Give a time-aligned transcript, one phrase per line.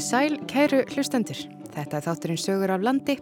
[0.00, 1.40] Komið sæl, kæru hlustendur.
[1.74, 3.18] Þetta er þátturinn sögur af landi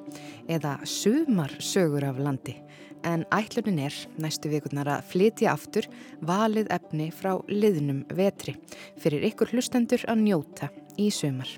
[0.47, 2.55] eða sumar sögur af landi.
[3.03, 5.89] En ætlunin er næstu vikurnar að flytja aftur
[6.23, 8.55] valið efni frá liðnum vetri
[9.03, 11.51] fyrir ykkur hlustendur að njóta í sumar.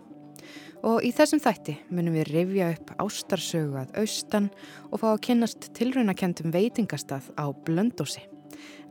[0.89, 4.49] Og í þessum þætti munum við rifja upp ástarsögu að austan
[4.89, 8.25] og fá að kynast tilraunakendum veitingastað á Blöndósi.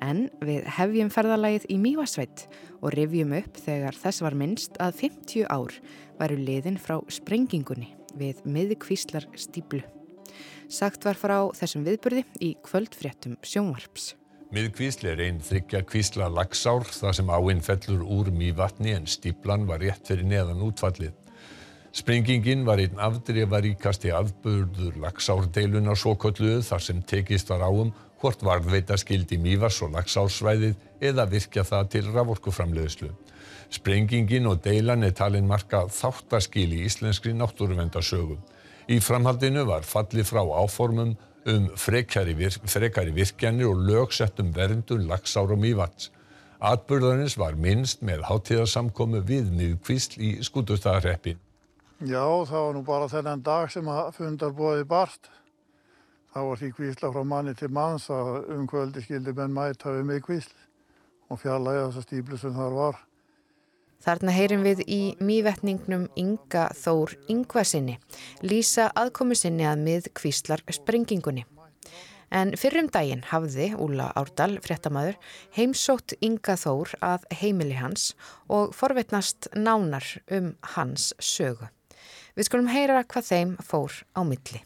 [0.03, 2.45] En við hefjum ferðalagið í Mývasveit
[2.79, 5.75] og rifjum upp þegar þess var minnst að 50 ár
[6.19, 9.83] væru liðin frá sprengingunni við miðkvíslar stíblu.
[10.69, 14.13] Sagt var frá þessum viðburði í kvöldfréttum sjónvarps.
[14.49, 19.83] Miðkvísli er einn þryggja kvísla lagsár þar sem áinn fellur úr mývatni en stíblan var
[19.83, 21.13] rétt fyrir neðan útfallið.
[21.99, 27.89] Sprengingin var einn afdreifaríkasti afbörður lagsárdeiluna svo kolluðu þar sem tekist var áum
[28.21, 30.77] hvort varðveita skildi Mývars og Laxársvæðið
[31.09, 33.09] eða virkja það til raforkuframleiðslu.
[33.75, 38.39] Sprengingin og deilan er talin marka þáttaskil í íslenskri náttúruvendarsögu.
[38.87, 41.17] Í framhaldinu var falli frá áformum
[41.49, 46.13] um frekari, virk, frekari virkjanir og lögsettum verndun Laxár og Mývats.
[46.59, 51.35] Atburðarins var minnst með hátíðarsamkomu við miðkvísl í skútustæðarreppi.
[51.99, 55.27] Já, það var nú bara þennan dag sem að fundar bóði barst.
[56.31, 60.05] Þá var því kvísla frá manni til manns að um kvöldi skildi menn mæta við
[60.07, 60.53] mig kvísl
[61.27, 63.01] og fjallaði þessa stíplu sem þar var.
[63.99, 67.97] Þarna heyrim við í mývetningnum Inga Þór Ingvarsinni,
[68.47, 71.43] lýsa aðkomu sinni að mið kvíslar sprengingunni.
[72.31, 75.17] En fyrrum daginn hafði Úla Árdal, fréttamaður,
[75.57, 78.13] heimsótt Inga Þór að heimili hans
[78.47, 81.67] og forvetnast nánar um hans sögu.
[82.39, 84.61] Við skulum heyra hvað þeim fór á milli.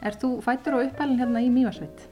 [0.00, 2.06] Er þú fættur og uppælinn hérna í Mývarsveit?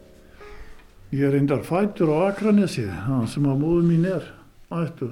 [1.17, 4.29] Ég er reyndar fættur á Akranesi, það sem að móðu mín er
[4.83, 5.09] ættu.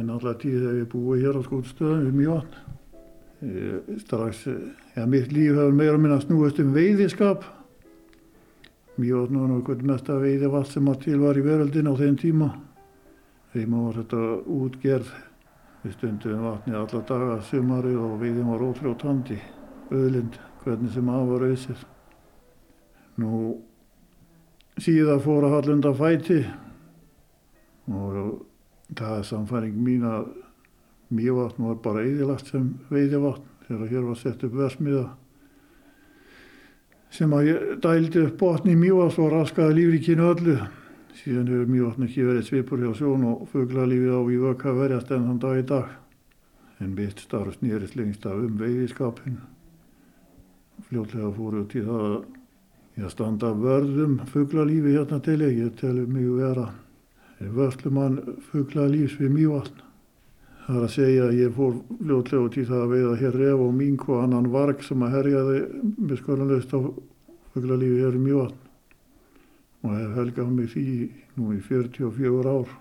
[0.00, 2.56] En alltaf tíð þegar ég búið hér á skótstöðum við Mývatn.
[4.00, 4.46] Strax,
[4.96, 7.44] ja, mitt líf hefur meira minna snúist um veiðiskap.
[8.96, 12.46] Mývatn var náttúrulega mesta veiðivatt sem að til var í veröldin á þeim tíma.
[13.52, 14.20] Þeim var þetta
[14.56, 15.10] útgerð.
[15.82, 19.36] Við stundum vatni alla daga sumari og veiðin var ótrjóðtandi,
[19.94, 21.84] öðlind hvernig sem að var auðsir.
[23.20, 23.32] Nú
[24.82, 26.40] síðan fór að hallunda fæti
[27.92, 28.16] og
[28.96, 30.32] það er samfæring mín að
[31.14, 35.06] mývatn var bara eðilagt sem veiðivatn þegar hér var sett upp versmiða
[37.16, 40.56] sem að ég dældi upp botni í mývatn og raskaði lífrikinu öllu.
[41.16, 45.28] Síðan hefur mývatn ekki verið svipur hjá sjón og fugglalífið á í vöka verjast enn
[45.30, 45.92] þann dag í dag.
[46.80, 49.44] En mitt starf snýrist lengst af um veiðiskapinu
[50.88, 52.04] fljótlega fóru út í það
[52.96, 55.58] að standa vörðum fugglalífi hérna til ég.
[55.64, 56.68] Ég telur mig vera
[57.40, 59.85] vörslumann fugglalífs við mývatn.
[60.66, 63.60] Það er að segja að ég fór fljótlega út í það að veiða hér ref
[63.62, 65.60] og mink og annan varg sem að herjaði
[65.94, 66.78] með skoðanleist á
[67.54, 68.58] fugglalífi hér í mývatn.
[69.86, 70.86] Og hef helgað mig því
[71.38, 72.76] nú í 44 ár.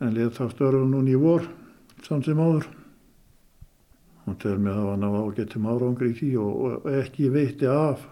[0.00, 1.44] En let það störfa núni í vor
[2.06, 2.68] samt sem áður
[4.28, 8.04] og tel mig að það var náða ágættum árangri í því og, ekki veitti af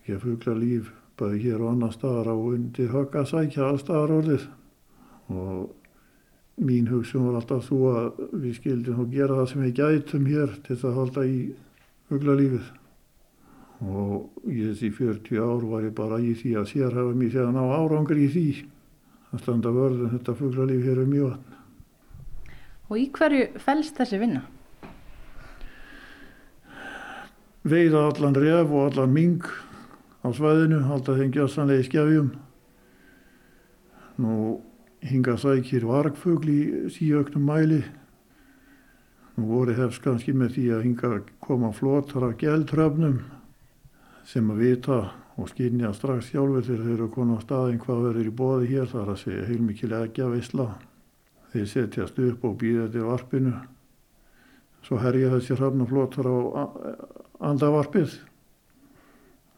[0.00, 4.14] ekki að fugla líf bæði hér og annar staðar á undir högg að sækja allstaðar
[4.18, 4.44] orðið
[5.32, 5.85] og
[6.56, 10.56] mín hugsun var alltaf svo að við skildum að gera það sem við gætum hér
[10.66, 11.38] til að halda í
[12.08, 12.72] fugla lífið
[13.84, 17.62] og í þessi 40 ár var ég bara í því að sérhafa mér þegar ná
[17.76, 18.48] árangri í því
[19.34, 21.36] að standa vörðum þetta fugla líf hér um mjög
[22.86, 24.44] Og í hverju fælst þessi vinna?
[27.66, 29.46] veiða allan ref og allan ming
[30.22, 32.28] á svæðinu, alltaf þeim gjössanlega í skjafjum.
[34.22, 34.34] Nú
[35.04, 36.60] hinga sækir vargfugl í
[36.92, 37.82] síöknum mæli.
[39.36, 41.10] Nú voru hefst kannski með því að hinga
[41.44, 43.20] koma flotar af gæltröfnum
[44.26, 44.98] sem að vita
[45.36, 48.88] og skynja strax sjálfur þegar þeir eru konar á staðin hvað verður í bóði hér
[48.90, 50.68] þar að segja heilmikið ekki að veistla.
[51.52, 53.52] Þeir setjast upp og býða til varpinu.
[54.86, 56.36] Svo herja þessi hrafnaflotar á
[57.44, 58.16] andavarpið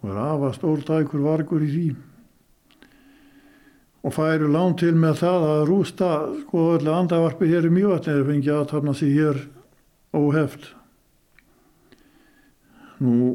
[0.02, 1.88] og er afa stóldækur vargur í því
[4.08, 6.08] og færu lán til með það að rústa
[6.46, 9.42] sko öllu andavarpið hér í mjövatni eða fengi aðtapna sig hér
[10.16, 10.70] óheft.
[13.04, 13.34] Nú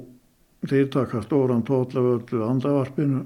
[0.65, 3.21] þeir taka stóran tótla öllu andavarpinu.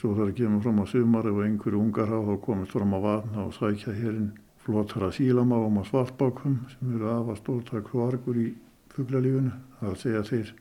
[0.00, 3.44] Svo þarf að kemur fram á sumar ef einhverju ungar hafa komist fram á vatna
[3.44, 4.32] og sækja hérinn
[4.64, 8.48] flottra sílamáum og svartbákum sem eru afa stóldækur vargur í
[8.96, 10.52] fugglalífunu það að segja þeir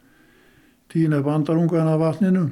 [0.91, 2.45] týna upp andarungan af vatninu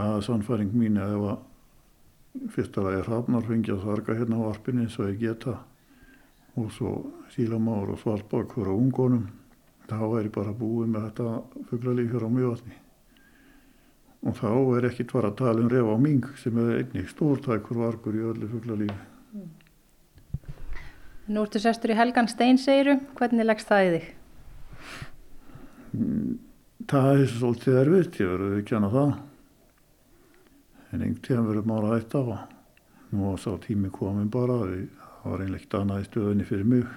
[0.00, 4.46] það er sannfæring mín að ef að fyrsta lagi hrafnar fengi að sarga hérna á
[4.48, 5.56] varpinni eins og ég geta
[6.58, 6.92] og svo
[7.34, 9.28] sílamáður og svartbakkur á ungonum
[9.90, 12.76] þá er ég bara búið með þetta fugglalíf hér á mjövatni
[14.20, 17.82] og þá er ekkit var að tala um ref á ming sem er einnig stórtækur
[17.82, 19.00] vargur í öllu fugglalífi
[21.30, 22.96] Nú ertu sestur í Helgan Stein, segiru.
[23.14, 24.06] Hvernig leggst það í þig?
[26.90, 29.12] Það er svolítið erfitt, ég verður ekki hana það.
[30.90, 32.38] En einhvern tíðan verður maður að hætta á.
[33.10, 34.58] Nú var sá tími komin bara,
[35.22, 36.90] það var einlegt annað í stöðunni fyrir mig.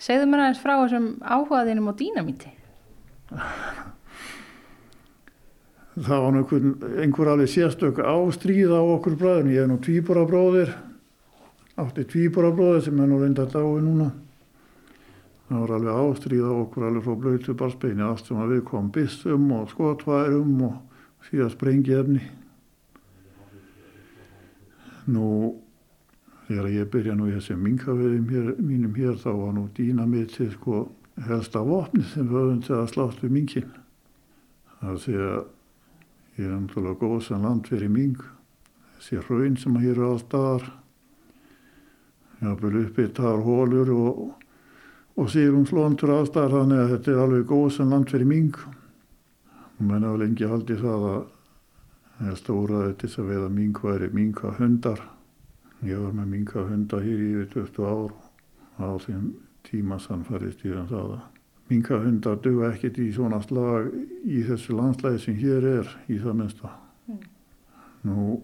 [0.00, 2.52] Segðu mér aðeins frá þessum áhugaðinum á dýnamíti.
[6.00, 6.66] Það var einhver,
[7.02, 9.50] einhver alveg sérstök ástríð á okkur bræðin.
[9.52, 10.70] Ég er nú tvíbora bróðir,
[11.76, 14.08] átti tvíbora bróðir sem er nú reynda dái núna.
[15.50, 18.92] Það var alveg ástríð á okkur alveg frá blöytu barsbeini allt sem að við komum
[18.94, 22.22] bissum og skotværum og síðan sprengi efni.
[25.08, 25.26] Nú,
[26.48, 30.82] þegar ég byrja nú í þessi minkaveðum hér, mínum hér þá var nú dýnamitið sko
[31.28, 33.72] helsta vopni sem við höfum til að slátt við minkinn.
[34.80, 35.40] Það sé að
[36.36, 38.20] ég er náttúrulega góð sem land fyrir mink.
[38.98, 40.68] Þessi hraun sem að hér eru allstaðar.
[42.40, 44.22] Ég haf byrjuð uppið þar hólur og
[45.20, 50.06] og sílumslóntur aðstæðar þannig að þetta er alveg góð sem land fyrir ming og menn
[50.06, 51.20] hafa lengi haldið það að
[52.28, 55.02] helst óraði til þess að veiða ming væri mingahundar
[55.86, 58.14] ég var með mingahundar hér í yfir 20 ár
[58.80, 59.26] á þeim
[59.68, 61.26] tíma sannfærist ég um það að
[61.70, 63.90] mingahundar duga ekkert í svona slag
[64.24, 66.72] í þessu landslæði sem hér er í það minnsta
[67.08, 67.20] mm.
[68.10, 68.40] nú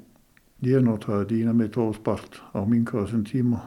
[0.64, 3.64] ég notaði dýna með tóspart á minga þessum tíma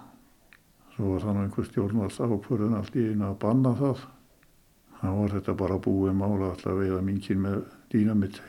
[0.99, 3.99] Svo var þannig einhver stjórnvals ákvörðun allt í einu að banna það.
[4.99, 7.61] Það var þetta bara búið mála alltaf að veiða minkinn með
[7.93, 8.39] dýnamitt.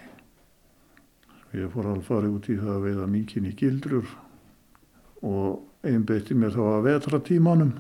[1.51, 4.11] Ég fór alveg farið út í það að veiða minkinn í gildrur
[5.27, 7.73] og einbeitti mér þá að vetra tímanum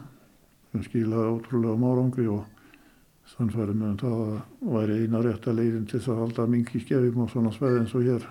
[0.72, 2.48] sem skilaði ótrúlega márangri og
[3.30, 6.82] sannfærið með það að væri eina rétt að leiðin til þess að halda mink í
[6.82, 8.28] skefjum og svona sveð eins og hér.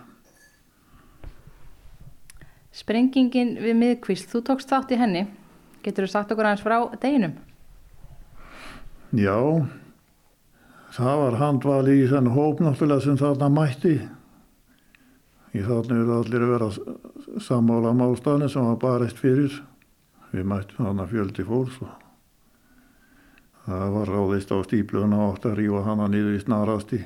[2.76, 5.26] Sprengingin við miðkvist, þú tókst þátt í henni.
[5.84, 7.40] Getur þú sagt okkur aðeins frá deginum?
[9.16, 9.40] Já,
[10.94, 13.98] það var handvali í þenn hóp náttúrulega sem þarna mætti.
[15.50, 16.68] Í þarna eru allir að vera
[17.42, 19.56] sammála málstafni sem var barist fyrir.
[20.30, 21.96] Við mættum þarna fjöldi fólks og
[23.66, 27.00] það var ráðist á stípluna og átt að rífa hana niður í snarasti.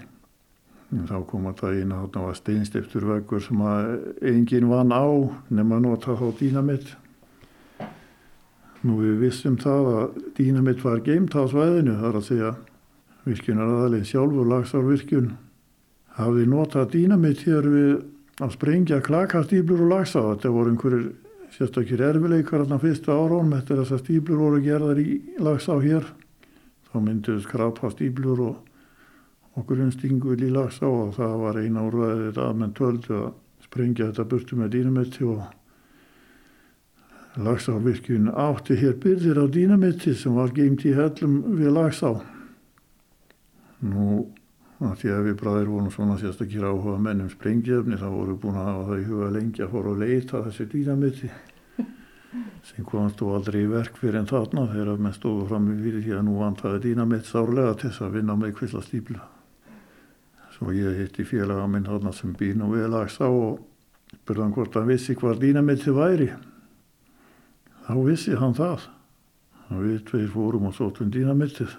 [0.94, 3.88] En þá kom að það að þarna var steinstiftur veggur sem að
[4.34, 5.08] enginn vann á
[5.50, 6.92] nema nota þá dýnamitt.
[8.84, 12.56] Nú við vissum það að dýnamitt var geimt á svæðinu, þar að segja
[13.24, 15.30] virkunar aðalinn sjálfur lagsárvirkun
[16.18, 17.94] hafði notað dýnamitt hér við
[18.42, 20.24] að sprengja klakastýblur og lagsa.
[20.34, 21.08] Þetta voru einhverjir
[21.54, 26.08] sérstakir erfileikar þarna fyrstu árónum eftir þess að stýblur voru gerðar í lagsá hér.
[26.90, 32.78] Þá mynduðs krapastýblur og okkur umstinguð í lagsá og það var eina úrvæðið að menn
[32.78, 33.28] töldu að
[33.68, 35.44] sprengja þetta burtu með dýnamitti og
[37.34, 42.12] Lagsárvirkjun átti hér byrðir á dýnamitti sem var geimt í hellum við Lagsá.
[43.82, 44.28] Nú,
[44.92, 48.86] því að við bræðir vorum svona sérstakir áhuga mennum sprengjefni þá voru búin að hafa
[48.90, 51.30] það í huga lengi að fóra að leita þessi dýnamitti
[52.70, 56.04] sem komast þú aldrei í verk fyrir en þarna þegar með stóðu fram í fyrir
[56.08, 59.28] því að nú vantaði dýnamitt sárlega til þess að vinna með kvilla stípla.
[60.58, 63.64] Svo ég hitti félaga minn þarna sem býr nú við Lagsá og
[64.28, 66.30] byrðan hvort hann vissi hvað dýnamitti væri.
[67.88, 68.90] Þá vissi hann það.
[69.72, 71.74] Og við tveir fórum og sótum dýnamittið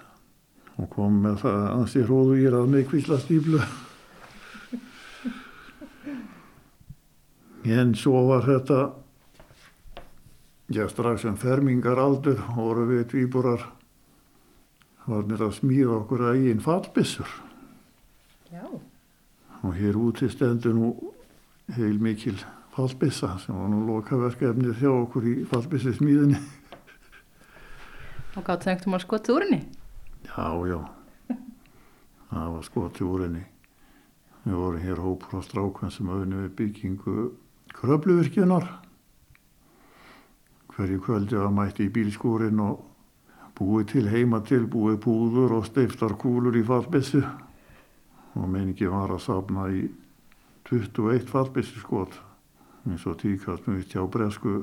[0.75, 3.61] og komum með það að ansi hróðu ég að með kvilla stíflu
[7.75, 8.79] en svo var þetta
[10.75, 13.63] já strax en fermingar aldur voru við tvíborar
[15.05, 17.31] varnir að smíða okkur að einn fallbissur
[18.51, 18.65] Já.
[19.61, 20.91] og hér úti stendur nú
[21.77, 22.37] heil mikil
[22.75, 26.41] fallbissa sem var nú lokaverkefnið þjá okkur í fallbissi smíðinni.
[28.35, 29.61] Og gáttu það einhvern veginn skotið úr henni?
[30.25, 30.79] Já, já.
[32.29, 33.43] Það var skotið úr henni.
[34.45, 37.13] Við vorum hér hópur á strákvæm sem auðvunni við byggingu
[37.75, 38.67] kröfluvirkjunar.
[40.75, 42.81] Hverju kvöldi var mætti í bílskúrin og
[43.55, 47.23] búið til heima til, búið búður og steiftar kúlur í fallbissu.
[48.35, 49.85] Og meningi var að safna í
[50.67, 52.17] 21 fallbissu skot
[52.85, 54.59] eins og tíkast mjög hjá bresku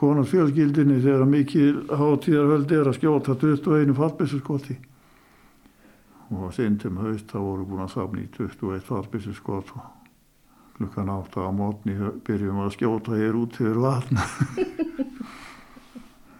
[0.00, 4.76] konarfjölgildinni þegar mikið hátíðarvöldi er að skjóta 21 fallbissuskoti
[6.30, 9.82] og sindum haust þá voru búin að safna í 21 fallbissuskot og
[10.76, 11.94] klukkan átta á mótni
[12.26, 14.16] byrjum að skjóta hér út fyrir vatn.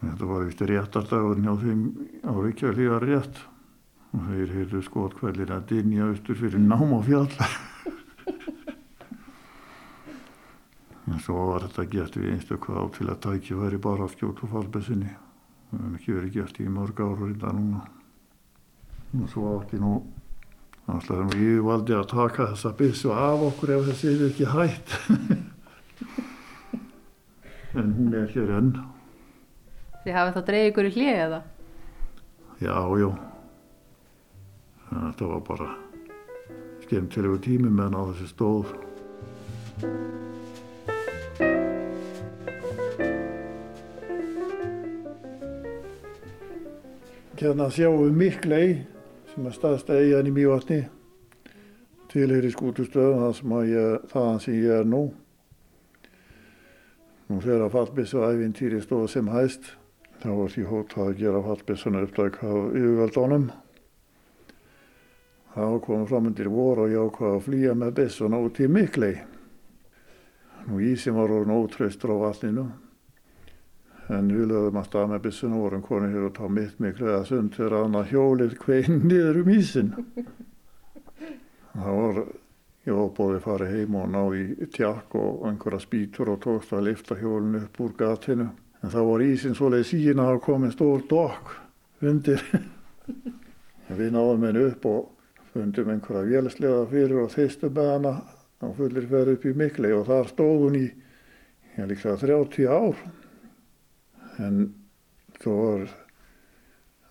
[0.01, 1.81] Þetta var eftir réttardagurinn á þeim
[2.25, 3.43] á Reykjavík rétt.
[4.11, 7.35] Og þeir heyrðu skotkvælin að dinja austur fyrir nám á fjall.
[11.11, 14.47] En svo var þetta gert við einstaklega á til að tækja væri bara að skjóta
[14.47, 15.09] fallbessinni
[15.71, 17.81] það hefði ekki verið gert í mörg ára reynda núna
[19.11, 19.99] og svo átti nú
[20.91, 24.89] alltaf nú ég valdi að taka þessa bissu af okkur ef þessi er ekki hætt.
[27.71, 28.73] En hún er hér enn.
[30.03, 31.37] Þið hafið þá dreigð ykkur í hlið eða?
[32.59, 33.09] já, já.
[34.91, 35.67] Þetta var bara
[36.83, 38.73] skemmtilegu tími meðan á þessi stóð.
[47.41, 48.67] Hérna sjáum við Miklei
[49.31, 50.81] sem er staðst eigin í Mývatni.
[52.11, 55.03] Tilheyri skútustöðum það sem ég, þaðan sem ég er nú.
[57.29, 59.75] Nú þegar að fallbissu æfintýri stóð sem hæst
[60.21, 63.47] þá var því hótað að gera fallbissuna uppdæk á yfirveldónum
[65.55, 69.15] þá komum fram undir voru og ég ákvaði að flýja með bissuna út í Miklei
[70.67, 72.67] nú ísim var orðin ótröstur á vatninu
[74.11, 77.09] en við lögum að stað með bissuna og vorum konið hér og tá mitt miklu
[77.09, 79.91] eða sund þegar annað hjólið kvein niður um ísin.
[81.71, 82.19] Það var,
[82.87, 84.43] ég var bóðið að fara heim og ná í
[84.75, 88.49] tjakk og einhverja spýtur og tókst að lifta hjólinu upp úr gatinu.
[88.81, 91.55] En það var ísin svoleið sína að komið stór dokk
[92.01, 92.43] undir.
[94.01, 95.01] við náðum henni upp og
[95.53, 98.13] fundum einhverja vélslega fyrir og þeistum með hana
[98.61, 100.85] og fullir fyrir upp í mikli og þar stóð hún í,
[101.77, 102.99] ég líka 30 ár
[104.41, 104.61] en
[105.41, 105.87] þó var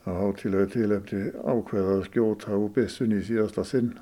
[0.04, 3.94] það hátilegu tilefni ákveða að skjóta úr bissunni í síðasta sinn.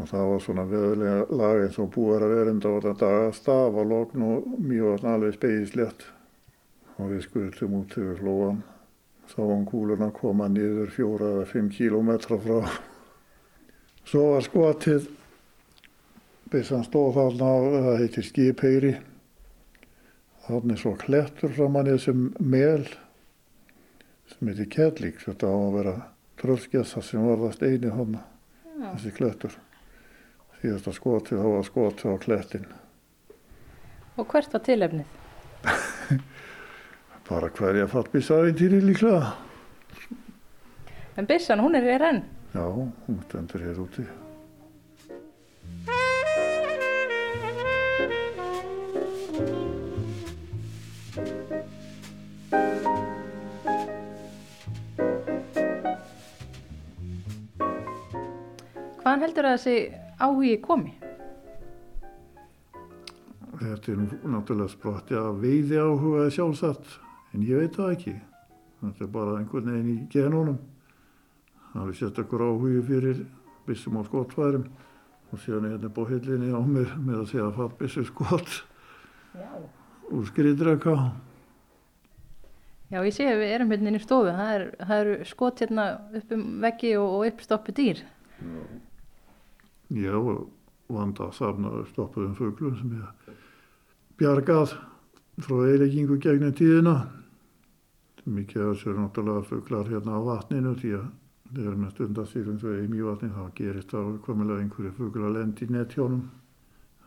[0.00, 3.22] Og það var svona veðulega lag eins og búið að vera enda á þetta dag
[3.26, 6.06] að stafa logn og mjög alveg speislegt
[6.96, 8.62] og við skuldum út yfir flóan
[9.32, 12.72] sáum kúluna koma niður fjóra eða fimm kílómetra frá.
[14.04, 15.08] Svo var skotið.
[16.52, 17.52] Bissan stóð þarna
[17.86, 18.96] það heitir skipeyri
[20.42, 22.86] Þannig svo klettur framann í þessum mel
[24.32, 25.20] sem heitir Kjellík.
[25.22, 25.94] Þetta á að vera
[26.42, 28.24] tröllskessa sem varðast eini hana,
[28.80, 29.54] þessi klettur.
[30.62, 32.66] Síðasta skotið þá var skotið á klettin.
[34.18, 35.18] Og hvert var tilefnið?
[37.28, 39.32] Bara hverja fallbísavintýri líklega.
[41.16, 42.22] En bissan, hún er hér enn?
[42.52, 44.04] Já, hún stendur hér úti.
[59.12, 59.72] Hvaðan heldur að þessi
[60.24, 60.90] áhugi komi?
[63.60, 63.98] Þetta er
[64.32, 66.94] náttúrulega sprotti að veiði áhugaði sjálfsagt,
[67.36, 68.12] en ég veit það ekki.
[68.80, 70.56] Þetta er bara einhvern veginn í genónum.
[71.74, 73.20] Það er sérstaklega áhugi fyrir
[73.66, 74.64] bissum á skotfærum
[75.28, 78.54] og síðan er hérna bóhillinni á mér með að segja að fatt bissu skot
[80.08, 80.94] úr skriðdreka.
[82.88, 84.32] Já, ég sé að við erum hérna inn í stofu.
[84.40, 88.00] Það, er, það eru skot hérna upp um veggi og, og uppstoppu dýr.
[88.40, 88.64] Já,
[90.92, 93.36] vanda að safna stoppuðum fuglum sem ég
[94.20, 94.76] bjargað
[95.42, 96.96] frá eileggingu gegnum tíðina.
[98.22, 101.08] Mikið af þessu er náttúrulega fuglar hérna á vatninu því að
[101.52, 106.22] þegar með stundasýrum svo í mjövatni þá gerist það komilega einhverju fuglar lendi í nettjónum.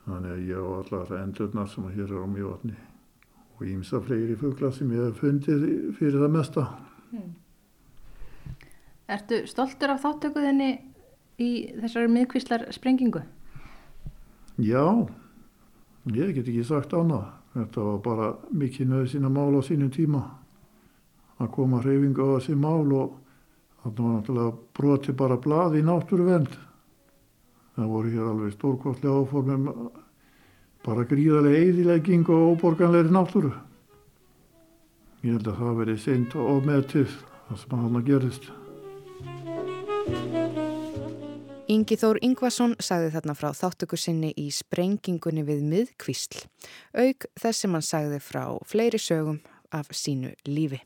[0.05, 2.75] Þannig að ég á allar endurnar sem hér er á mjövatni
[3.55, 5.63] og ímsa fleiri fuglar sem ég hef fundið
[5.97, 6.65] fyrir það mesta.
[7.13, 7.31] Hmm.
[9.15, 10.69] Ertu stoltur af þáttökuðinni
[11.41, 11.49] í
[11.81, 13.21] þessari miðkvíslar sprengingu?
[14.61, 14.85] Já,
[16.13, 17.27] ég get ekki sagt annað.
[17.55, 20.25] Þetta var bara mikið nöðsina mál á sínum tíma
[21.39, 23.13] að koma hreyfinga á þessi mál og
[23.83, 26.51] þannig var náttúrulega broti bara blað í náttúruvend.
[27.75, 29.69] Það voru hér alveg stórkostlega áformum
[30.85, 33.51] bara gríðarlega eðilegging og óborganleiri náttúru.
[35.25, 38.51] Ég held að það verið seint og meðtið það sem hann að gerist.
[41.75, 46.45] Ingi Þór Ingvason sagði þarna frá þáttöku sinni í sprengingunni við miðkvísl,
[46.95, 49.41] auk þess sem hann sagði frá fleiri sögum
[49.75, 50.79] af sínu lífi.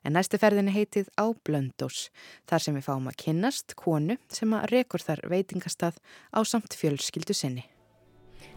[0.00, 2.06] En næstu ferðinni heitið á Blöndós,
[2.48, 6.00] þar sem við fáum að kynnast konu sem að rekur þar veitingastað
[6.32, 7.66] á samt fjölskyldu sinni.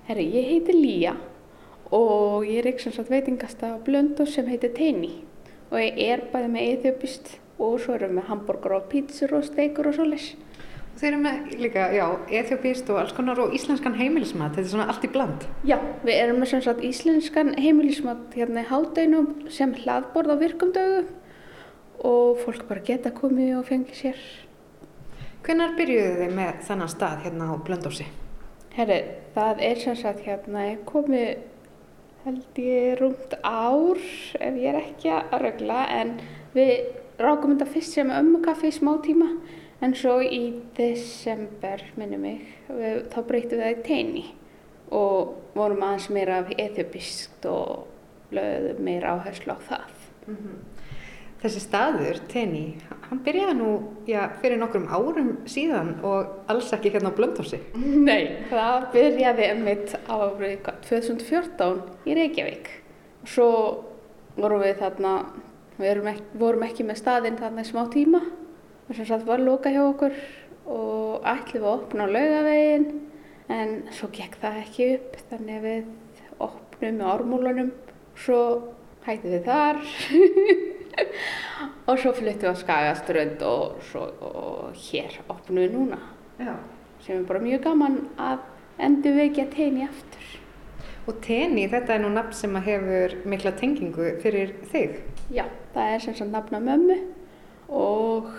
[0.08, 1.18] Herri, ég heiti Lía
[1.92, 5.26] og ég rekur sem sagt veitingastað á Blöndós sem heitir Teini
[5.74, 9.92] og ég er bæði með eðjöpist og svo erum við hambúrgar og pítsur og steikur
[9.92, 10.36] og svoleis
[10.96, 12.06] Þeir eru með líka, já,
[12.40, 15.42] ethiopist og alls konar og íslenskan heimilismat, þetta er svona allt í bland.
[15.68, 15.76] Já,
[16.08, 21.02] við erum með sem sagt íslenskan heimilismat hérna í hádeinum sem hlaðborð á virkumdögu
[22.08, 24.22] og fólk bara geta komið og fengið sér.
[25.44, 28.08] Hvenær byrjuðu þið með þennan stað hérna á Blöndósi?
[28.78, 29.02] Herri,
[29.36, 31.44] það er sem sagt hérna komið
[32.24, 36.16] held ég rúmt ár ef ég er ekki að rögla en
[36.56, 36.72] við
[37.22, 39.28] rákum þetta fyrst sem ömmukaffi í smá tíma
[39.84, 40.42] en svo í
[40.78, 44.26] desember minnum mig við, þá breytum við það í teini
[44.96, 47.88] og vorum aðeins meira af ethiopist og
[48.36, 49.92] lögðum meira áherslu á það.
[50.28, 50.64] Mm -hmm.
[51.46, 52.78] Þessi staður, Teni,
[53.10, 53.72] hann byrjaði nú
[54.08, 57.60] já, fyrir nokkrum árum síðan og alls ekki hérna á Blöndósi.
[58.10, 62.70] Nei, það byrjaði mitt árið 2014 í Reykjavík.
[63.26, 63.84] Svo
[64.36, 65.26] vorum við þarna,
[65.78, 68.45] við ekki, vorum ekki með staðinn þarna í smá tíma og
[68.94, 70.14] sem sagt var loka hjá okkur
[70.66, 72.86] og ætlum við að opna á laugavegin
[73.56, 75.84] en svo gekk það ekki upp þannig að við
[76.46, 77.72] opnum með ármúlunum
[78.18, 78.40] svo
[79.06, 79.82] hætti við þar
[81.90, 86.02] og svo flyttum við á Skagaströnd og, svo, og hér opnum við núna
[86.40, 86.56] Já.
[87.06, 88.42] sem er bara mjög gaman að
[88.82, 90.26] endur vekja tenni aftur.
[91.06, 94.98] Og tenni, þetta er nú nafn sem hefur mikla tengingu fyrir þig?
[95.34, 96.98] Já, það er sem sagt nafna mömmu
[97.70, 98.32] og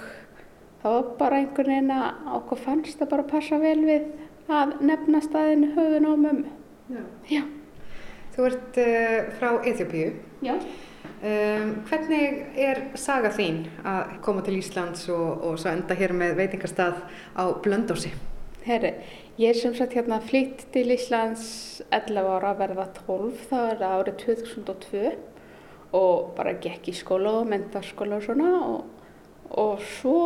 [0.86, 4.04] það var bara einhvern veginn að okkur fannst það bara passa vel við
[4.46, 6.50] að nefna staðinu höfun á mömmu.
[6.94, 7.02] Já.
[7.30, 7.42] Já.
[8.36, 10.12] Þú ert uh, frá Eþjópíu.
[10.46, 10.54] Já.
[11.16, 16.36] Um, hvernig er saga þín að koma til Íslands og, og svo enda hér með
[16.38, 17.00] veitingastað
[17.34, 18.12] á Blöndósi?
[18.66, 18.92] Herri,
[19.40, 23.84] ég er sem sagt hérna flytt til Íslands 11 ára að verða 12, það er
[23.88, 25.02] árið 2002
[25.96, 29.10] og bara gekk í skóla og mentarskóla og svona og,
[29.56, 30.16] og svo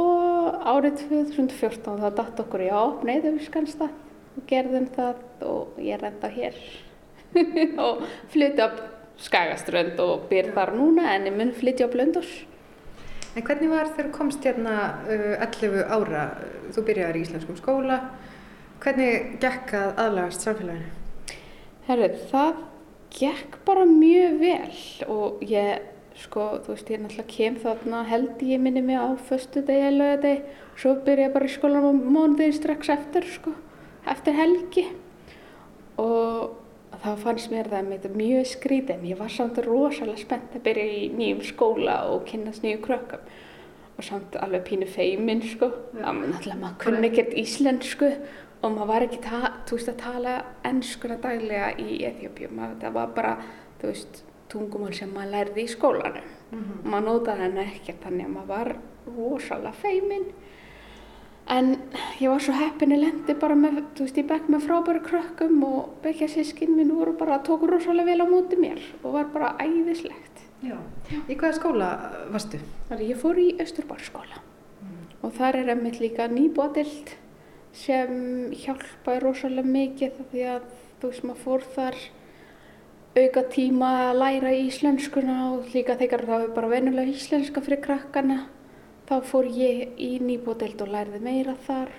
[0.74, 3.92] árið 2014 það datt okkur í ápnið við skanstað
[4.36, 6.62] og gerðum það og ég er enda hér
[7.86, 8.68] og flytti á
[9.20, 12.30] Skagaströnd og byr þar núna en ég mun flytti á Blöndós.
[13.36, 16.22] En hvernig var þegar komst hérna uh, 11 ára,
[16.72, 18.00] þú byrjaði í íslenskum skóla,
[18.80, 20.88] hvernig gekk að aðlagast samfélaginu?
[21.86, 22.64] Herru, það
[23.20, 24.80] gekk bara mjög vel
[25.12, 25.84] og ég,
[26.20, 29.96] sko, þú veist, ég náttúrulega kem þarna held ég minni mig á föstu degi eða
[29.96, 33.54] lögadegi, svo byrja ég bara í skólan á mónuðin strax eftir, sko,
[34.08, 34.86] eftir helgi.
[36.00, 36.56] Og
[37.00, 40.86] þá fannst mér það með mjög skrítið en ég var samt rosalega spennt að byrja
[40.98, 43.24] í nýjum skóla og kynast nýju krökkum.
[43.96, 48.14] Og samt alveg pínu feimin sko, að náttúrulega maður kunni ekkert íslensku
[48.60, 50.34] og maður var ekki þú veist að tala
[50.68, 53.36] ennskuna daglega í Eþjópjum, það var bara
[53.80, 56.90] þú veist tungumál sem maður lærði í skólanum mm -hmm.
[56.90, 58.76] maður nótaði henni ekkert þannig að maður var
[59.16, 60.30] rosalega feimin
[61.50, 61.72] En
[62.20, 65.64] ég var svo heppin að lendi bara með, þú veist, ég bekk með frábæri krökkum
[65.66, 69.32] og bekkja sískinn minn voru bara að tóku rosalega vel á móti mér og var
[69.32, 70.44] bara æðislegt.
[70.62, 70.76] Já.
[71.10, 71.18] Já.
[71.26, 71.88] Í hvaða skóla
[72.30, 72.60] varstu?
[72.90, 75.02] Þannig ég fór í Östurbarskóla mm.
[75.26, 77.16] og þar er einmitt líka nýbótild
[77.74, 78.14] sem
[78.54, 82.00] hjálpaði rosalega mikið því að þú veist, maður fór þar
[83.18, 88.44] auka tíma að læra íslenskuna og líka þegar það er bara venulega íslenska fyrir krakkana.
[89.10, 91.90] Þá fór ég í nýbódeild og lærði meira þar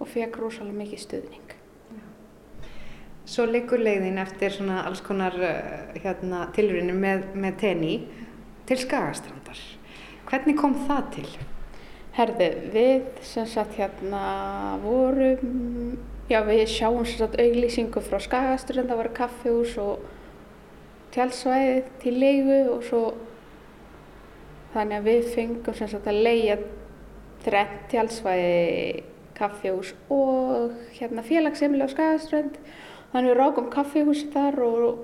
[0.00, 1.54] og fekk rosalega mikið stuðning.
[3.30, 5.36] Svo leikur leiðin eftir svona alls konar
[5.94, 7.94] hérna, tilurinu með, með tenni
[8.68, 9.60] til Skagastrandar.
[10.28, 11.28] Hvernig kom það til?
[12.18, 15.96] Herði, við sem sagt hérna vorum,
[16.28, 20.08] já við sjáum sem sagt auglýsingu frá Skagastrand, það var kaffihús og
[21.14, 23.02] tjálsvæði til leigu og svo
[24.70, 26.56] Þannig að við fengum sem sagt að leia
[27.42, 32.58] þrennt tjálsvæði kaffihús og hérna félagsefnilega á Skagaströnd.
[33.10, 35.00] Þannig við rákum kaffihúsi þar og,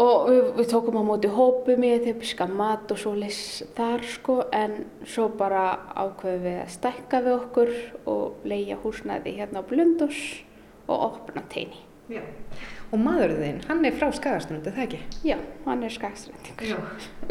[0.00, 3.42] og við, við tókum á móti hópum í þegar piska mat og svo lis
[3.76, 7.74] þar sko en svo bara ákveðum við að stækka við okkur
[8.14, 10.22] og leia húsnæði hérna á Blundós
[10.86, 11.84] og opna teini.
[12.08, 12.24] Já.
[12.92, 14.98] Og maðurinn þinn, hann er frá Skagaströnd, er það ekki?
[15.24, 16.82] Já, hann er Skagaströndingur.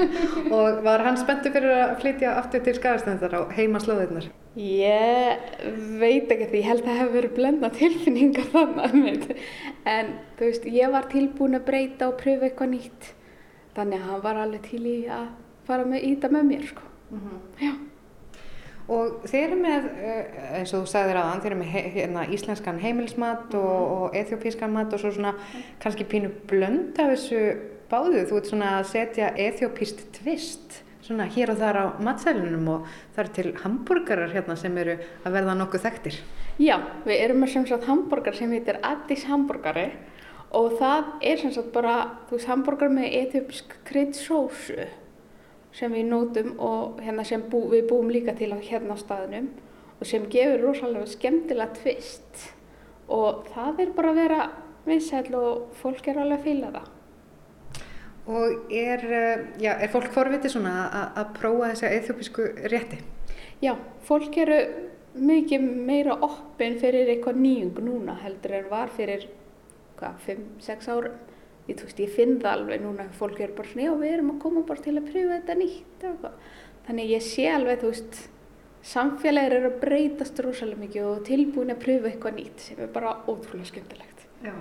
[0.58, 4.32] og var hann spenntur fyrir að flytja aftur til Skagaströndar á heimaslóðirnar?
[4.58, 5.46] Ég
[6.02, 9.30] veit ekki því, ég held að það hefur verið blenda tilfinningar þannig.
[9.92, 13.14] En þú veist, ég var tilbúin að breyta og pröfa eitthvað nýtt.
[13.78, 15.30] Þannig að hann var alveg til í að
[15.70, 16.90] fara með íta með mér, sko.
[17.12, 17.40] Mm -hmm.
[17.62, 17.74] Já.
[18.92, 19.86] Og þeir eru með,
[20.58, 24.92] eins og þú sagðir aðan, þeir eru með hérna, íslenskan heimilismat og, og ethiopískan mat
[24.92, 25.32] og svo svona
[25.80, 27.42] kannski pínu blönd af þessu
[27.92, 28.26] báðu.
[28.28, 33.24] Þú ert svona að setja ethiopíst tvist svona hér og þar á matsælunum og það
[33.24, 36.20] er til hambúrgarar hérna sem eru að verða nokkuð þekktir.
[36.62, 36.78] Já,
[37.08, 39.88] við erum með sem sagt hambúrgar sem heitir Addis hambúrgari
[40.58, 41.96] og það er sem sagt bara,
[42.30, 44.90] þú veist, hambúrgar með etiopisk kryddsósu
[45.76, 49.52] sem við nótum og hérna sem bú, við búum líka til á hérna á staðinum
[50.00, 52.48] og sem gefur rosalega skemmtilega tvist
[53.12, 54.42] og það er bara að vera
[54.88, 56.90] vinsæl og fólk er alveg að fýla það.
[58.32, 63.02] Og er, eh, já, er fólk forvitið svona að prófa þessa eþjópisku rétti?
[63.62, 64.60] Já, fólk eru
[65.16, 69.28] mikið meira oppin fyrir eitthvað nýjung núna heldur en var fyrir
[70.00, 71.18] 5-6 árum.
[71.72, 74.42] Ég, veist, ég finn það alveg núna fólk eru bara svona, já við erum að
[74.44, 76.06] koma bara til að pröfa þetta nýtt.
[76.88, 78.22] Þannig ég sé alveg, þú veist,
[78.92, 83.14] samfélagir eru að breytast rosalega mikið og tilbúin að pröfa eitthvað nýtt sem er bara
[83.30, 84.26] ótrúlega skemmtilegt.
[84.42, 84.56] Já.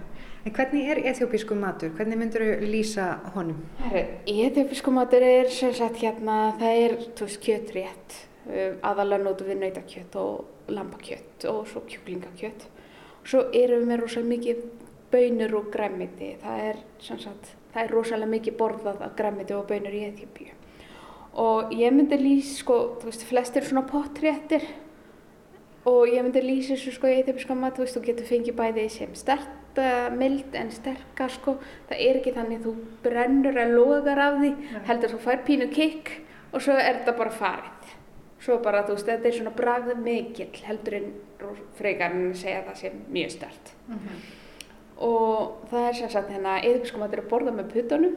[0.44, 1.92] En hvernig er ethiopísku matur?
[1.96, 3.60] Hvernig myndur þú lýsa honum?
[3.90, 10.20] Ethiopísku matur er sem sagt hérna, það er veist, kjötrétt, um, aðalega nótu við nautakjött
[10.20, 12.68] og lampakjött og svo kjúklingakjött.
[13.24, 14.62] Svo erum við með rosalega mikið
[15.12, 16.34] bönur og græmiti.
[16.42, 20.54] Það er, sagt, það er rosalega mikið borðað af græmiti og bönur í Ethiopíu.
[21.40, 24.66] Og ég myndi lýsa, sko, þú veist, flestir svona pottréttir
[25.86, 28.88] og ég myndi lýsa þessu sko í ethiopíska mat, þú veist, þú getur fengið bæði
[28.92, 29.60] sem stert
[30.18, 31.56] mild en sterkar sko
[31.88, 34.82] það er ekki þannig þú brennur að logar af því Nei.
[34.88, 36.10] heldur þú fær pínu kikk
[36.52, 37.94] og svo er þetta bara farið
[38.40, 41.10] svo bara þú veist þetta er svona bragð mikill heldur en
[41.78, 44.22] frekarinn segja það sé mjög stert uh mhm.
[45.00, 48.16] Og það er sem sagt hérna eðurskum að að borða með puttunum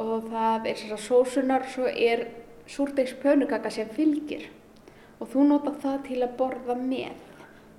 [0.00, 2.26] og það er sem sagt sósunar svo er
[2.66, 4.48] súrdegs pönugaka sem fylgir
[5.20, 7.26] og þú nota það til að borða með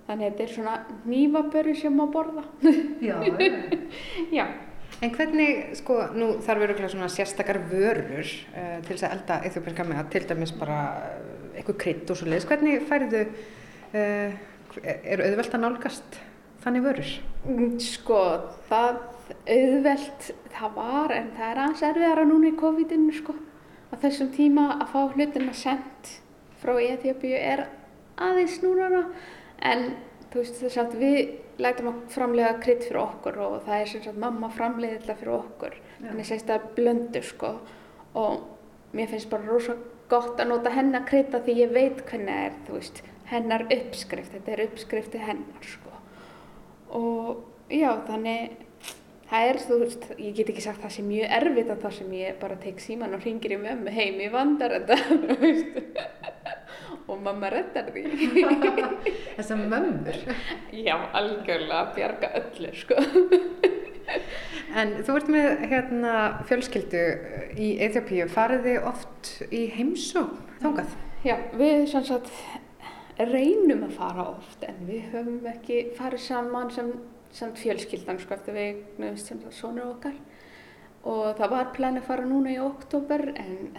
[0.07, 2.45] Þannig að þetta er svona nývaböru sem má borða.
[3.03, 3.17] Já,
[4.37, 4.45] já.
[5.03, 9.85] En hvernig, sko, nú þarf verið svona sérstakar vörur uh, til þess að elda eithjópinska
[9.85, 12.47] með að til dæmis bara uh, eitthvað krydd og svo leiðis.
[12.47, 13.25] Hvernig færðu,
[13.91, 14.39] uh,
[14.95, 16.19] eru auðvelt að nálgast
[16.67, 17.11] þannig vörur?
[17.47, 18.21] Mm, sko,
[18.67, 18.99] það
[19.47, 23.35] auðvelt, það var, en það er aðeins erfiðara núna í COVID-inu, sko.
[23.87, 26.13] Á þessum tíma að fá hlutina sendt
[26.59, 27.67] frá Eþjópiu er
[28.19, 29.05] aðeins núna.
[29.63, 29.93] En
[30.27, 31.19] þú veist þess að við
[31.63, 35.35] lætum að framlega krydd fyrir okkur og það er sem sagt mamma framleiði þetta fyrir
[35.37, 35.77] okkur.
[36.03, 37.53] Þannig sést það blöndu sko.
[38.19, 39.77] Og mér finnst bara rosa
[40.11, 44.35] gott að nota hennar krydda því ég veit hvernig það er þú veist hennar uppskrift,
[44.35, 45.96] þetta er uppskrifti hennar sko
[46.95, 48.55] og já þannig
[49.27, 52.09] það er þú veist, ég get ekki sagt það sem mjög erfitt að það sem
[52.15, 54.95] ég bara tek síman og ringir í mömmu heim í vandar þetta
[57.07, 58.03] og mamma reddar því.
[59.37, 60.17] Þessar mömmur?
[60.75, 62.99] Já, algjörlega að bjarga öllu sko.
[64.77, 66.13] En þú ert með hérna
[66.47, 67.03] fjölskyldu
[67.59, 70.95] í Eþjópíu fariði oft í heimsók þángað?
[71.25, 72.31] Já, við sannsagt
[73.17, 76.91] reynum að fara oft en við höfum ekki farið saman sem,
[77.33, 80.17] sem fjölskyldan sko eftir við nefnist sem svona okkar
[81.07, 83.71] og það var planið að fara núna í oktober en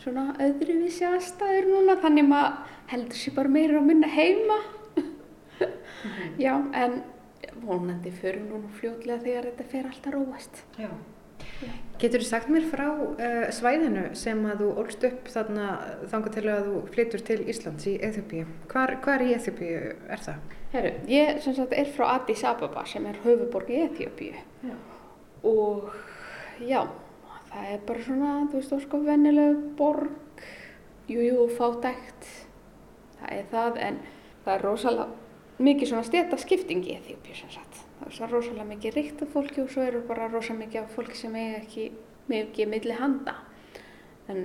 [0.00, 4.58] svona öðruvísi aðstæður núna þannig maður heldur sér bara meira að minna heima
[4.96, 6.38] mm -hmm.
[6.46, 7.02] já en
[7.66, 10.90] vonandi fyrir núna fljóðlega þegar þetta fer alltaf róast já.
[11.96, 15.68] Getur þú sagt mér frá uh, svæðinu sem að þú ólst upp þarna
[16.12, 19.80] þangar til að þú flyttur til Íslands í Eþjópíu hvar, hvar í Eþjópíu
[20.12, 20.52] er það?
[20.74, 24.76] Herru, ég sem sagt er frá Addis Ababa sem er höfuborg í Eþjópíu
[25.46, 25.90] og
[26.60, 26.82] já
[27.56, 30.44] það er bara svona, þú veist, óská vennileg borg,
[31.08, 32.28] jújú, fátækt,
[33.20, 34.00] það er það, en
[34.44, 37.85] það er rosalega mikið svona steta skiptingi í Eþjópið sem sagt.
[38.06, 40.92] Það er svona rosalega mikið ríkt af fólki og svo eru bara rosalega mikið af
[40.94, 41.88] fólki sem eiga ekki
[42.30, 43.34] mikið milli handa.
[44.30, 44.44] En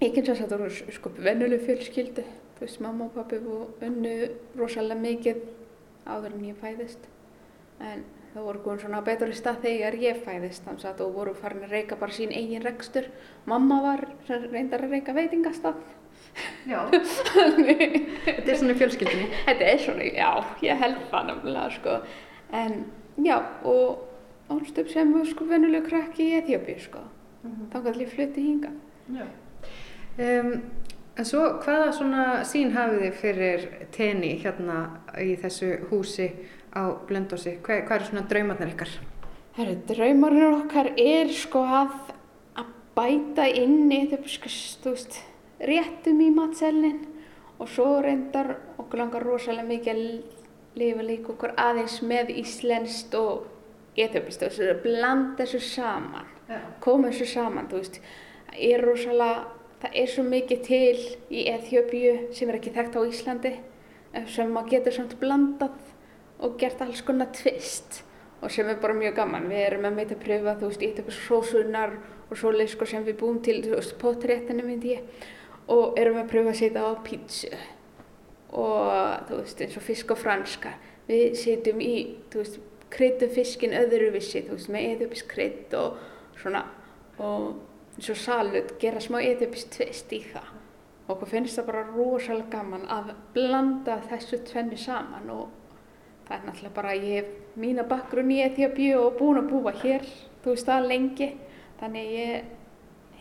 [0.00, 2.24] ég kynst að það eru sko vennileg fjölskyldu,
[2.56, 4.16] þú veist, mamma og pappi og unnu
[4.56, 5.44] rosalega mikið
[6.08, 7.04] áður en ég fæðist.
[7.82, 11.32] En Það voru komin svona betur í stað þegar ég fæðist þannig að þú voru
[11.36, 13.10] farin að reyka bara sín eigin rekstur.
[13.44, 15.82] Mamma var reyndar að reyka veitingastað.
[16.64, 19.26] Já, þetta er svona fjölskyldinni.
[19.44, 20.30] Þetta er svona, já,
[20.64, 21.98] ég held það náttúrulega sko.
[22.56, 22.78] En
[23.16, 24.08] já, og
[24.52, 26.98] ánst upp sem sko venuleg krakki í Eþjópi sko.
[27.42, 27.72] Mm -hmm.
[27.72, 28.70] Þá kannski flutti hinga.
[29.12, 29.26] Já.
[30.18, 30.62] Um,
[31.16, 36.30] en svo hvaða svona sín hafið þið fyrir tenni hérna í þessu húsi
[36.72, 37.58] á Blöndósi?
[37.62, 38.88] Hvað, hvað eru svona draumarnir ykkar?
[39.56, 41.88] Herru, draumarnir okkar er sko að,
[42.56, 44.20] að bæta inn í þú
[44.90, 45.18] veist,
[45.60, 47.02] réttum í matselnin
[47.58, 50.40] og svo reyndar okkur langar rosalega mikið að
[50.78, 53.48] lifa líka okkur aðeins með íslenskt og
[53.96, 56.60] eþjópist og blanda þessu saman, ja.
[56.80, 58.00] koma þessu saman, veist,
[58.52, 61.00] er rosalega það er svo mikið til
[61.34, 63.52] í Eþjópiu sem er ekki þekkt á Íslandi
[64.30, 65.78] sem maður getur samt blandað
[66.42, 68.02] og gert alls konar tvist
[68.42, 69.48] og sem er bara mjög gaman.
[69.50, 71.92] Við erum með meit að pröfa, þú veist, ítöpus sósunar
[72.28, 75.28] og svoleið sko sem við búum til, þú veist, potréttinu myndi ég
[75.70, 77.50] og erum að pröfa að setja á pítsu
[78.52, 80.76] og þú veist, eins og fisk og franska.
[81.08, 81.96] Við setjum í,
[82.32, 82.58] þú veist,
[82.92, 86.00] kryttum fiskin öðruvissi, þú veist, með eðjöpis krytt og
[86.40, 86.66] svona
[87.22, 90.52] og eins og salut, gera smá eðjöpis tvist í það.
[91.06, 95.48] Og okkur finnst það bara rosalega gaman að blanda þessu tvenni saman og
[96.28, 100.06] það er náttúrulega bara, ég hef mína bakgrunn í Eþjópiu og búin að búa hér,
[100.44, 101.28] þú veist það lengi,
[101.80, 102.52] þannig ég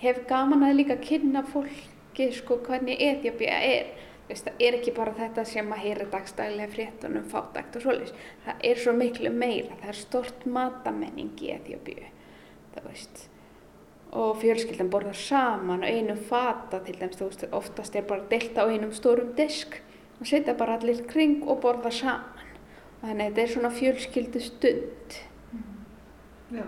[0.04, 3.92] hef gaman að líka kynna fólki sko hvernig Eþjópia er.
[4.32, 8.20] Veist, það er ekki bara þetta sem að heyra dagstæðilega fréttunum fátækt og svolítið.
[8.46, 12.06] Það er svo miklu meira, það er stort matamenning í Eþjópiu,
[12.72, 13.26] það veist.
[14.22, 18.56] Og fjölskyldan borðar saman og einum fata til dæmis, þú veist, oftast er bara delt
[18.56, 19.76] á einum stórum disk
[20.22, 22.56] og setja bara allir kring og borða saman.
[23.02, 25.20] Þannig að þetta er svona fjölskyldu stund.
[26.56, 26.66] Já.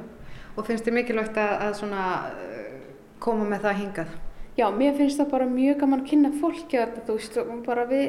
[0.57, 2.79] Og finnst þið mikilvægt að, að svona, uh,
[3.23, 4.15] koma með það hingað?
[4.57, 7.85] Já, mér finnst það bara mjög gaman að kynna fólki að þetta, þú veist, bara
[7.89, 8.03] við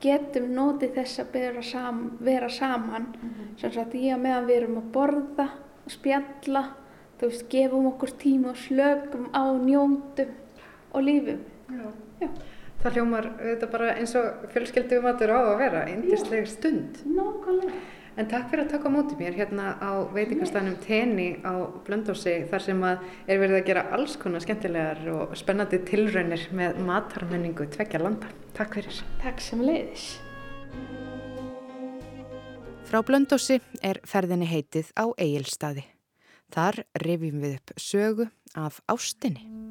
[0.00, 3.60] getum notið þess að vera, sam, vera saman, mm -hmm.
[3.60, 5.48] sem sagt ég að meðan við erum að borða
[5.84, 6.64] og spjalla,
[7.18, 10.30] þú veist, gefum okkur tíma og slögum á njóndum
[10.92, 11.40] og lífum.
[11.70, 11.90] Já.
[12.20, 12.28] Já
[12.86, 17.00] það hljómar þetta bara eins og fjölskeldu matur á að vera, eindisleg stund.
[17.08, 17.80] Nákvæmlega.
[18.16, 22.62] En takk fyrir að taka á móti mér hérna á veitingarstænum Teni á Blöndósi þar
[22.64, 28.00] sem að er verið að gera alls konar skemmtilegar og spennandi tilraunir með matarmenningu tveggja
[28.00, 28.32] landa.
[28.56, 29.02] Takk fyrir.
[29.20, 30.08] Takk sem leiðis.
[32.88, 35.84] Frá Blöndósi er ferðinni heitið á Egilstaði.
[36.56, 39.65] Þar rifjum við upp sögu af ástinni.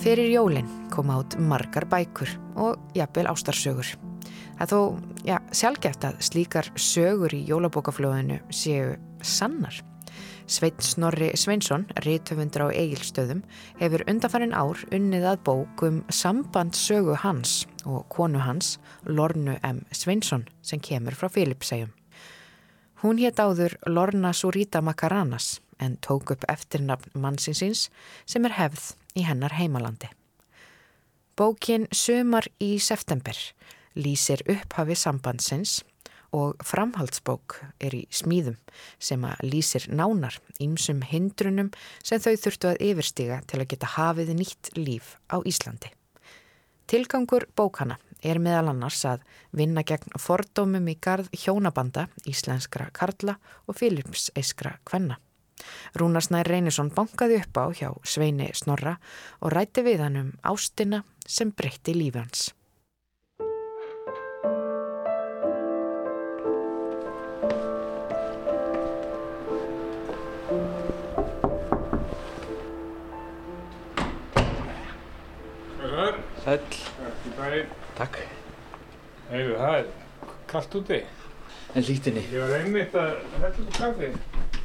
[0.00, 3.90] Fyrir jólinn kom átt margar bækur og jafnvel ástarsögur.
[4.56, 4.78] Það þó,
[5.28, 9.76] já, sjálfgeft að slíkar sögur í jólabókaflóðinu séu sannar.
[10.48, 13.44] Svein Snorri Sveinsson, rítöfundur á eigilstöðum,
[13.76, 19.84] hefur undanfærin ár unnið að bók um sambandssögu hans og konu hans, Lornu M.
[19.92, 21.92] Sveinsson, sem kemur frá Filipsegjum.
[23.04, 27.88] Hún hétt áður Lorna Surita Makaranas en tók upp eftirnafn mannsinsins
[28.26, 30.10] sem er hefð í hennar heimalandi.
[31.36, 33.36] Bókin Sumar í september
[33.96, 35.80] lýsir upphafi sambandsins
[36.36, 38.58] og framhaldsbók er í smíðum
[39.02, 44.34] sem að lýsir nánar ímsum hindrunum sem þau þurftu að yfirstiga til að geta hafið
[44.38, 45.90] nýtt líf á Íslandi.
[46.90, 49.24] Tilgangur bókana er meðal annars að
[49.56, 55.18] vinna gegn fordómum í gard hjónabanda íslenskra karla og filipseiskra kvenna.
[55.98, 58.96] Rúnarsnær Reynisson bankaði upp á hjá Sveini Snorra
[59.40, 62.50] og rætti við hann um ástina sem breytti lífi hans.
[76.40, 76.60] Sæl.
[77.98, 78.16] Takk.
[79.30, 79.90] Heiðu, það er
[80.50, 81.00] kallt úti.
[81.76, 82.22] En lítinni.
[82.32, 84.08] Ég var einmitt að hella upp kaffi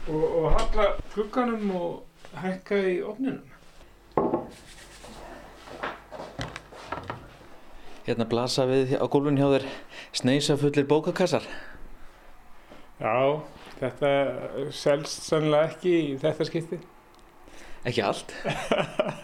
[0.08, 3.44] og, og halla klukkanum og hækka í ofninum.
[8.06, 9.68] Hérna blasa við á gólfin hjá þér
[10.14, 11.46] sneisa fullir bókakassar.
[13.02, 13.42] Já,
[13.80, 14.12] þetta
[14.72, 16.80] selst sannlega ekki í þetta skipti.
[17.86, 18.32] Ekki allt?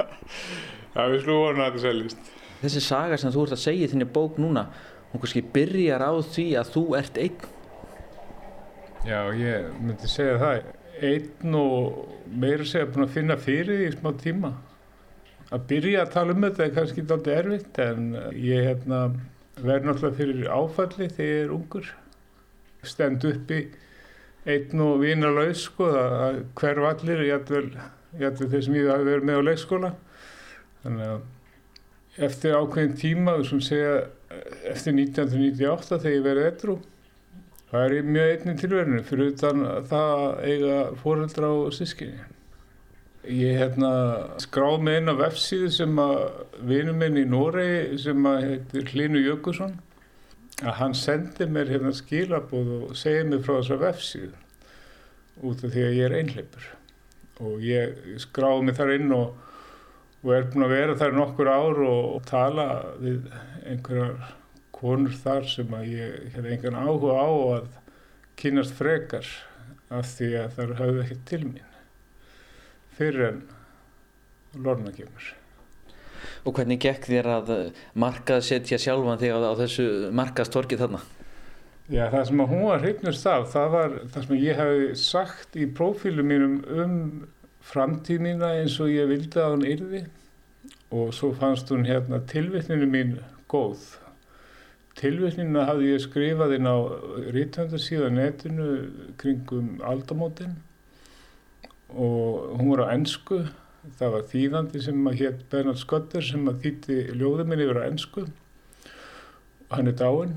[0.95, 2.31] Já, við slúum að þetta seljist.
[2.61, 4.67] Þessi saga sem þú ert að segja í þinni bók núna,
[5.11, 7.47] hún kannski byrjar á því að þú ert einn.
[9.01, 10.67] Já, ég myndi segja það.
[11.01, 12.01] Einn og
[12.37, 14.51] meira segja búin að finna fyrir í smá tíma.
[15.51, 18.99] Að byrja að tala um þetta er kannski doldið erfitt en ég hérna,
[19.57, 21.89] verði náttúrulega fyrir áfalli þegar ég er ungur.
[22.91, 23.59] Stend uppi
[24.45, 27.67] einn og vinalaus sko, að hverf allir, jætvel
[28.13, 29.93] þeir sem ég hafi verið með á leikskóla.
[30.85, 33.99] Þannig að eftir ákveðin tíma, þú sem segja
[34.69, 36.79] eftir 1998 þegar ég verið edru,
[37.71, 42.25] Það er mjög einnig tilverðinu fyrir utan það eiga fóreldra og sískinni.
[43.31, 43.91] Ég hérna,
[44.43, 46.17] skráð með eina vefsíðu sem að
[46.67, 49.77] vinum minn í Noregi sem að heitir Hlinu Jökulsson
[50.61, 55.85] að hann sendi mér hérna skilabóð og segi mér frá þessa vefsíðu út af því
[55.85, 56.67] að ég er einhleipur
[57.45, 59.31] og ég skráði mig þar inn og,
[60.25, 62.67] og er búin að vera þar nokkur ár og tala
[62.99, 63.31] við
[63.63, 64.35] einhverjar
[64.81, 67.67] konur þar sem að ég hef engan áhuga á að
[68.41, 69.27] kynast frekar
[69.91, 71.67] af því að það hafði ekki til mín
[72.97, 73.41] fyrir en
[74.61, 75.31] lorna kemur.
[76.45, 77.51] Og hvernig gekk þér að
[77.97, 81.01] markað setja sjálfan þig á, á þessu markaðstorki þarna?
[81.91, 85.57] Já, það sem að hún var hrygnust af, það var það sem ég hef sagt
[85.59, 86.97] í prófílu mínum um
[87.67, 90.03] framtíð mína eins og ég vildi að hún yrði
[90.91, 93.17] og svo fannst hún hérna tilvittninu mín
[93.51, 94.00] góð.
[94.99, 96.77] Tilvittninu hafði ég skrifað inn á
[97.35, 98.67] rítvöndarsíða netinu
[99.21, 100.57] kringum aldamótin.
[101.91, 103.45] Og hún var á ennsku
[103.97, 107.87] það var þýðandi sem að hétt Bernhard Skötter sem að þýtti ljóðið minni yfir á
[107.87, 108.25] ennsku
[109.71, 110.35] hann er dáinn.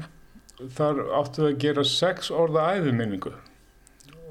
[0.55, 3.33] Þar áttu að gera sex orða æðuminningu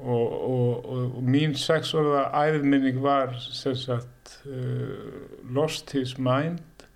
[0.04, 6.86] og, og, og, og mín sex orða æðuminning var sem sagt uh, lost his mind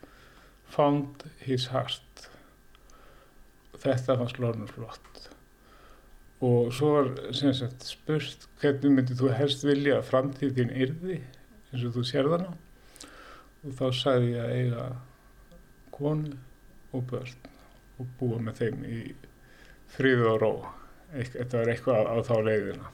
[0.68, 2.00] found his heart
[3.82, 5.28] þetta fannst lornur flott.
[6.44, 11.18] Og svo var sem sagt spurt hvernig myndið þú helst vilja að framtíð þín yrði
[11.72, 12.52] eins og þú sér þarna
[13.64, 14.84] og þá sagði ég að eiga
[15.94, 16.36] konu
[16.94, 17.48] og börn
[17.98, 19.00] og búa með þeim í
[19.96, 20.52] fríðu og ró.
[21.10, 22.92] Þetta var eitthvað á, á þá leiðina.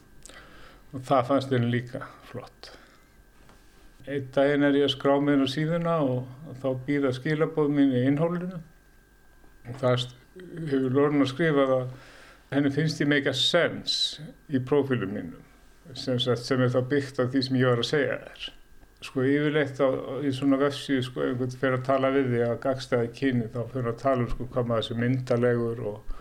[0.94, 2.70] Og það fannst henni líka flott.
[4.04, 7.72] Einn daginn er ég að skrá með henni á síðuna og, og þá býða skilabóð
[7.76, 8.60] mín í innhólinu.
[9.68, 10.08] Og það
[10.40, 11.86] hefur Lorna skrifað að
[12.54, 17.24] henni finnst ég make a sense í prófílum mínum sem, sem er þá byggt á
[17.28, 18.44] því sem ég var að segja þér.
[19.04, 19.88] Sko yfirleitt á,
[20.24, 23.90] í svona vefsíu sko einhvern fyrir að tala við því að gagstaði kyni þá fyrir
[23.90, 26.14] að tala um sko hvað maður þessi myndalegur og,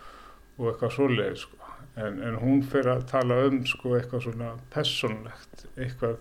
[0.58, 1.70] og eitthvað svoleið sko.
[1.94, 6.18] En, en hún fyrir að tala um sko eitthvað svona personlegt eitthvað,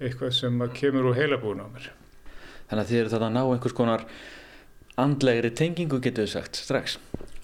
[0.00, 1.90] eitthvað sem kemur úr heilabúin á mér.
[2.70, 4.06] Þannig að þið eru þetta að ná einhvers konar
[5.00, 6.98] andlegri tengingu getur þið sagt strax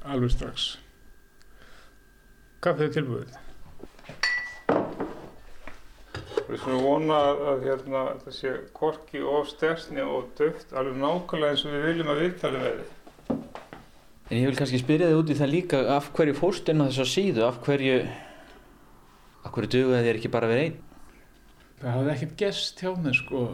[0.06, 0.72] Alveg strax
[2.64, 3.38] Kaffið er tilbúið
[6.50, 7.18] Við svona vona
[7.52, 12.10] að hérna, það sé korki og stertni og döft alveg nákvæmlega eins og við viljum
[12.10, 12.88] að viðtali með þið.
[14.30, 16.88] En ég vil kannski spyrja þig út í það líka af hverju fórst inn á
[16.88, 18.00] þessa síðu, af hverju,
[19.46, 20.76] af hverju döguði þér ekki bara verið einn?
[21.80, 23.46] Það hafði ekkert gest hjá mér sko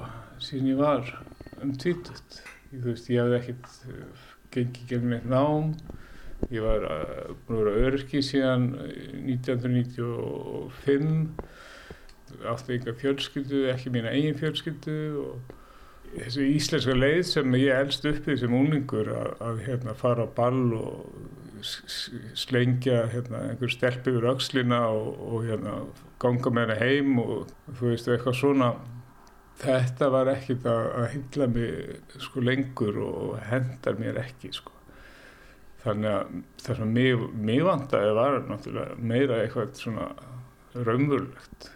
[0.46, 1.12] síðan ég var
[1.60, 2.40] um tvítut.
[2.76, 3.94] Þú veist, ég hafði ekkert uh,
[4.54, 5.66] gengið gegnum eitt nám,
[6.52, 6.96] ég var uh,
[7.46, 8.64] búin að vera örki síðan
[9.26, 11.28] 1995
[12.46, 15.32] átti enga fjölskyldu, ekki mína eigin fjölskyldu og
[16.16, 20.64] þessu íslenska leið sem ég elst uppið sem úningur að, að hérna, fara á ball
[20.76, 20.90] og
[22.36, 25.72] slengja hérna, einhver stelp yfir aukslina og, og hérna,
[26.22, 27.32] ganga með henni heim og
[27.78, 28.68] þú veist eitthvað svona
[29.60, 34.74] þetta var ekkit að, að hylla mig sko lengur og hendar mér ekki sko
[35.84, 40.10] þannig að það sem mig, mig vandaði var náttúrulega meira eitthvað svona
[40.76, 41.70] raunverulegt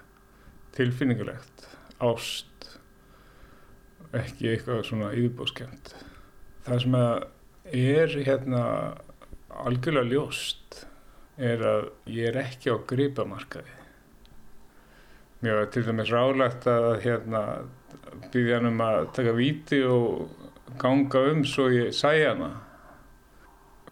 [0.76, 1.66] tilfinningulegt,
[2.02, 2.68] ást,
[4.16, 5.92] ekki eitthvað svona yfirbóskjönd.
[6.66, 8.62] Það sem er hérna
[9.64, 10.84] algjörlega ljóst
[11.40, 13.79] er að ég er ekki á greipamarkaði.
[15.40, 17.42] Mér var til dæmis rálegt að hérna
[18.32, 20.28] byggja hann um að taka víti og
[20.80, 22.50] ganga um svo ég sæja hana.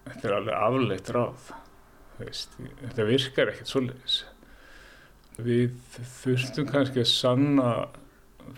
[0.08, 1.48] Þetta er alveg afleitt ráð.
[2.18, 4.18] Veist, þetta virkar ekkert svolítið.
[5.38, 7.72] Við þurftum kannski að sanna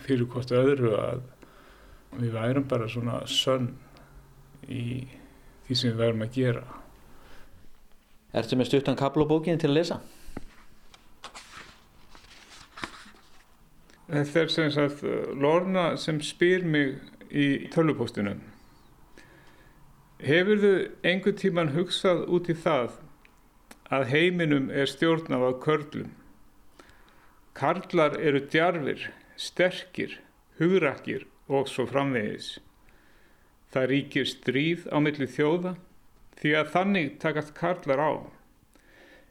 [0.01, 1.25] fyrir hvort öðru að
[2.17, 3.75] við værum bara svona sönn
[4.67, 5.05] í
[5.67, 6.65] því sem við værum að gera.
[8.35, 10.03] Ertu með stuttan bókinu til að lesa?
[14.11, 15.03] Þetta er sem sagt
[15.39, 16.97] Lorna sem spyr mig
[17.31, 18.41] í tölvupóstunum.
[20.19, 20.73] Hefur þau
[21.07, 22.97] einhver tíman hugsað út í það
[23.87, 26.09] að heiminum er stjórnaf af körlum?
[27.55, 29.05] Karlar eru djarfir,
[29.39, 30.17] sterkir,
[30.59, 32.57] hugrakkir og svo framvegis.
[33.71, 35.77] Það ríkir stríð á milli þjóða
[36.41, 38.11] því að þannig takast karlar á.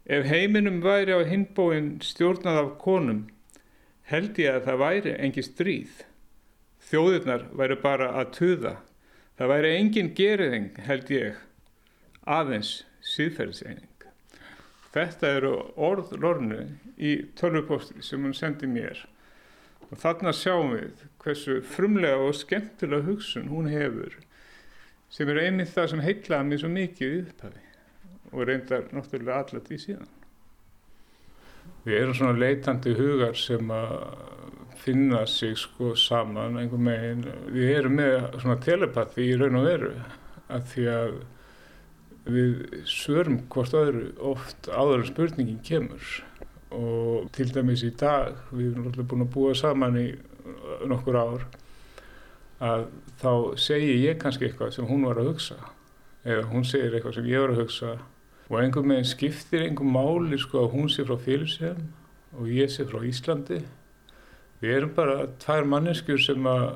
[0.08, 3.20] Ef heiminum væri á hinbóin stjórnað af konum
[4.10, 6.00] held ég að það væri engi stríð.
[6.90, 8.74] Þjóðirnar væri bara að tuða.
[9.38, 11.38] Það væri engin geriðing held ég,
[12.26, 12.72] aðeins
[13.06, 13.86] síðferðseining.
[14.90, 16.64] Þetta eru orð Lornu
[16.98, 19.04] í tölvupósti sem hún sendi mér
[19.90, 24.16] og þarna sjáum við hversu frumlega og skemmtilega hugsun hún hefur
[25.10, 27.64] sem er einmitt það sem heitlaði mér svo mikið í upphafi
[28.30, 30.10] og reyndar náttúrulega allat í síðan.
[31.86, 33.94] Við erum svona leitandi hugar sem að
[34.80, 37.26] finna sig sko saman einhver megin.
[37.52, 39.92] Við erum með svona telepati í raun og veru
[40.50, 41.14] að því að
[42.30, 46.18] við svörum hvort öðru oft áður en spurningin kemur
[46.70, 50.06] og til dæmis í dag, við erum alltaf búin að búa saman í
[50.86, 51.46] nokkur ár
[52.60, 52.86] að
[53.20, 55.56] þá segi ég kannski eitthvað sem hún var að hugsa
[56.24, 57.94] eða hún segir eitthvað sem ég var að hugsa
[58.50, 61.84] og einhver meginn skiptir einhver máli sko að hún sé frá Félsheim
[62.34, 63.60] og ég sé frá Íslandi.
[64.60, 66.66] Við erum bara tvær manneskjur sem að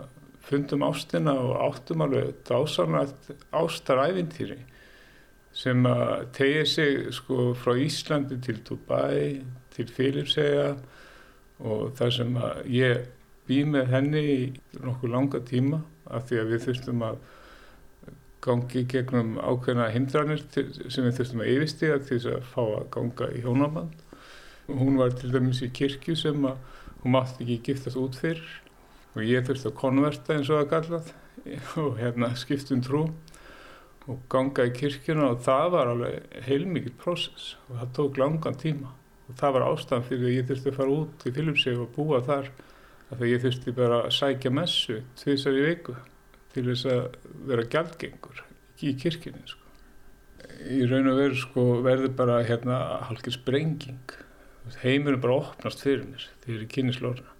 [0.45, 4.61] fundum ástina og áttum alveg dásanlegt ástaræfintýri
[5.55, 9.43] sem að tegja sig sko frá Íslandi til Dubai,
[9.75, 10.75] til Filipsega
[11.59, 13.07] og þar sem að ég
[13.49, 14.41] bý með henni í
[14.81, 17.18] nokkuð langa tíma af því að við þurftum að
[18.45, 22.89] gangi gegnum ákveðna hindranir til, sem við þurftum að yfirstiga til þess að fá að
[22.97, 24.03] ganga í hjónaband.
[24.69, 26.61] Hún var til dæmis í kirkju sem að
[27.03, 28.45] hún mátti ekki giftast út fyrir
[29.15, 31.13] og ég þurfti að konverta eins og að gallað
[31.85, 33.05] og hérna skiptum trú
[34.09, 38.93] og ganga í kirkjuna og það var alveg heilmikið prósess og það tók langan tíma
[39.29, 42.21] og það var ástæðan fyrir að ég þurfti að fara út í Filipseg og búa
[42.25, 42.51] þar
[43.09, 45.97] af því að ég þurfti bara að sækja messu tviðsar í viku
[46.55, 47.05] til þess að
[47.51, 48.43] vera gjaldgengur
[48.85, 49.63] í kirkjunni sko.
[50.71, 52.81] í raun og veru sko, verður bara hérna
[53.11, 54.19] halkið sprenging
[54.83, 57.33] heimurinn bara opnast fyrir mér þegar ég kynni slóna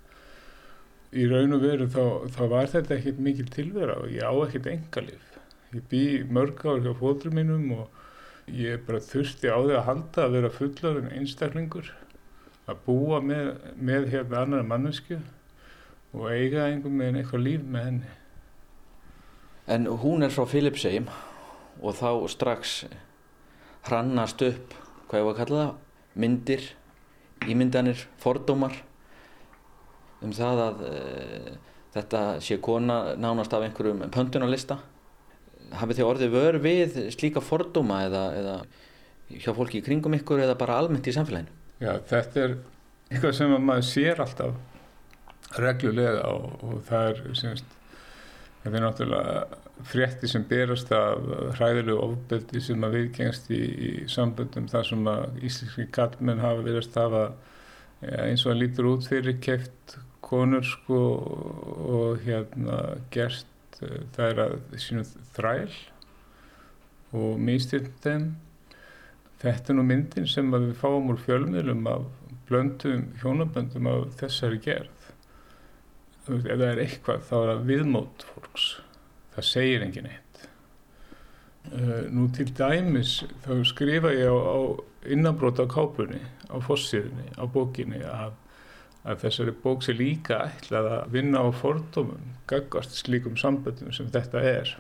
[1.15, 2.05] í raun og veru þá,
[2.35, 5.35] þá var þetta ekkert mikil tilvera og ég á ekkert engalif
[5.75, 10.23] Ég bý mörg ár hjá fóldrum mínum og ég bara þurfti á því að halda
[10.23, 11.89] að vera fullar en einstaklingur,
[12.71, 15.19] að búa með, með hérna annar mannesku
[16.15, 18.13] og eiga einhvern veginn eitthvað líf með henni.
[19.71, 21.07] En hún er frá Filipsheim
[21.81, 22.75] og þá strax
[23.89, 24.75] hrannast upp,
[25.09, 25.77] hvað ég var að kalla það,
[26.25, 26.67] myndir,
[27.51, 28.77] ímyndanir, fordómar
[30.25, 30.99] um það að e,
[31.97, 34.79] þetta sé kona nánast af einhverjum pöntunarlista
[35.75, 38.57] hafið þið orðið vör við slíka fordóma eða, eða
[39.41, 41.53] hjá fólki í kringum ykkur eða bara almennt í samfélaginu?
[41.83, 42.57] Já, þetta er
[43.11, 47.77] eitthvað sem maður sér alltaf reglulega og, og það er semst,
[48.65, 51.25] þetta er náttúrulega frétti sem berast af
[51.59, 56.89] hræðilegu ofbeldi sem að viðgengst í, í samböndum þar sem að íslenski kallmenn hafa verið
[56.89, 57.25] að hafa
[58.01, 61.01] ja, eins og að lítur út fyrir keft konur sko
[61.85, 62.79] og hérna
[63.13, 63.51] gert
[64.15, 65.75] það er að sínum þræl
[67.15, 68.29] og místinn þeim.
[69.43, 72.07] Þetta er nú myndin sem við fáum úr fjölmiðlum af
[72.49, 74.94] blöndum hjónaböndum af þessari gerð
[76.29, 78.69] ef það er eitthvað þá er það viðmót fólks.
[79.35, 80.47] Það segir engin eitt.
[81.73, 84.59] Uh, nú til dæmis þá skrifa ég á, á
[85.09, 86.21] innabróta á kápunni
[86.53, 88.35] á fossiðinni, á bókinni að
[89.05, 94.41] að þessari bók sé líka ætlað að vinna á fordómum gaggast slíkum samböndum sem þetta
[94.49, 94.71] er.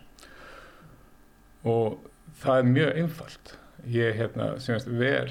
[1.65, 1.99] Og
[2.41, 3.55] það er mjög einfalt.
[3.85, 5.29] Ég hérna semast vel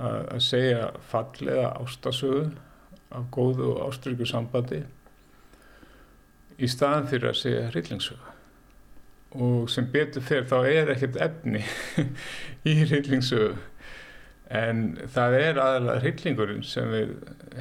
[0.00, 2.46] að, að segja fallega ástasögu
[3.12, 4.80] af góðu og ástryggu sambandi
[6.62, 8.30] í staðan fyrir að segja hryllingsögu.
[9.42, 11.62] Og sem betur fyrir þá er ekkert efni
[12.70, 13.56] í hryllingsögu.
[14.52, 14.84] En
[15.14, 17.14] það er aðalega hryllingurinn sem við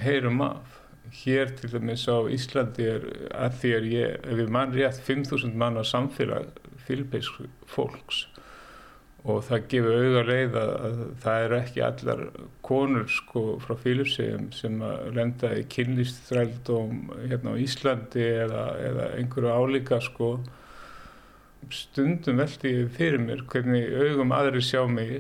[0.04, 0.78] heyrum af.
[1.12, 5.58] Hér til dæmis á Íslandi er að því er ég, ef við mann rétt 5.000
[5.60, 6.48] manna samfélag
[6.88, 8.26] fylgpeisk fólks
[9.22, 12.22] og það gefur auðvitað leið að, að það er ekki allar
[12.66, 19.54] konur sko frá fylgsegjum sem að lenda í kynlýstþrældum hérna á Íslandi eða, eða einhverju
[19.54, 20.32] álíka sko.
[21.72, 25.20] Stundum veldi fyrir mér hvernig augum aðri sjá mig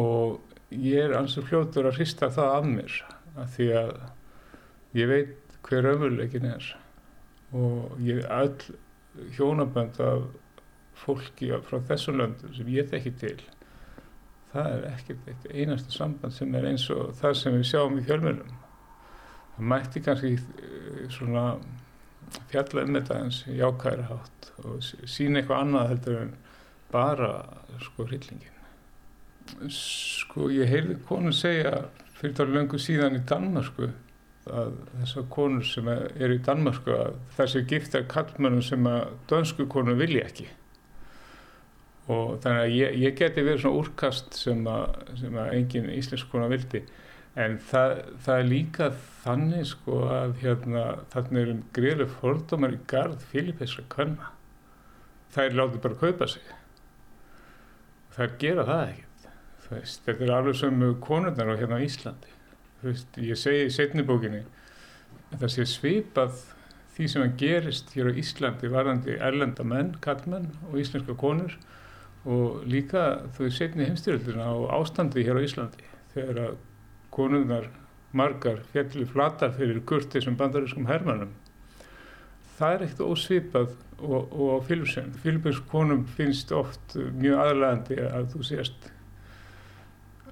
[0.00, 0.40] og
[0.72, 2.98] ég er ansið fljótur að hrista það af mér
[3.36, 3.92] af því að
[4.96, 6.64] ég veit hver ömurleikin er.
[7.52, 8.56] Og ég all
[9.36, 10.24] hjónabönd af
[10.98, 13.36] fólki frá þessum löndum sem ég þekki til
[14.52, 18.04] það er ekkert eitt einasta samband sem er eins og það sem við sjáum í
[18.08, 18.52] fjölmjölum
[19.56, 21.46] það mætti kannski eh, svona
[22.52, 26.34] fjalla um þetta eins jákæra hátt og sína eitthvað annað heldur en
[26.92, 27.34] bara
[27.82, 28.50] sko hryllingin
[29.72, 31.86] Sko ég heyrði konu segja
[32.18, 33.88] fyrir þá lengur síðan í Danmarku
[34.52, 39.94] að þessar konur sem eru í Danmarku að þessi gifta kallmennum sem að dönsku konu
[39.98, 40.48] vilja ekki
[42.10, 46.32] og þannig að ég, ég geti verið svona úrkast sem að, sem að engin íslensk
[46.32, 46.82] konu vildi.
[47.38, 47.94] En það,
[48.24, 48.88] það er líka
[49.22, 50.82] þannig sko að hérna
[51.14, 54.32] þarna er um greiðlega fordómar í gard filipeska kvenna.
[55.32, 56.50] Það er látið bara að kaupa sig.
[58.12, 59.08] Það gera það ekki
[59.72, 62.32] Veist, þetta er alveg sem konurnar á hérna á Íslandi.
[62.82, 64.42] Veist, ég segi í setnibókinni
[65.38, 66.40] það sé svipað
[66.92, 71.54] því sem að gerist hér á Íslandi varðandi erlenda menn, kallmenn og íslenska konur
[72.28, 73.04] og líka
[73.36, 76.58] þau setni heimstyrildina á ástandi hér á Íslandi þegar að
[77.12, 77.68] konurnar
[78.12, 81.32] margar fjallir flatar fyrir kurtisum bandarískum hermannum.
[82.58, 85.12] Það er ekkert ósvipað og, og á Filipsson.
[85.24, 88.90] Filipsson konum finnst oft mjög aðlægandi að þú sést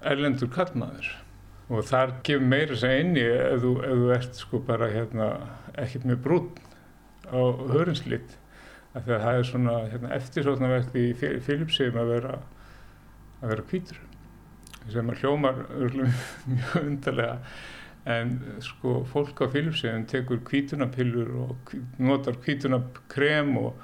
[0.00, 1.10] erlendur kallmaður
[1.70, 5.30] og þar gefur meira að einni ef þú, ef þú ert sko bara hérna
[5.78, 6.48] ekkert með brún
[7.30, 7.40] á
[7.72, 8.36] hörnslitt
[8.94, 12.38] að það er svona hérna, eftirsóknarvert í Filipsheim að vera
[13.40, 14.00] að vera kvítur
[14.90, 15.60] sem hljómar
[16.50, 17.36] mjög undarlega.
[18.10, 18.32] En
[18.64, 23.74] sko fólk á Filipsheim tekur kvítunapillur og notar kvítunakrem og,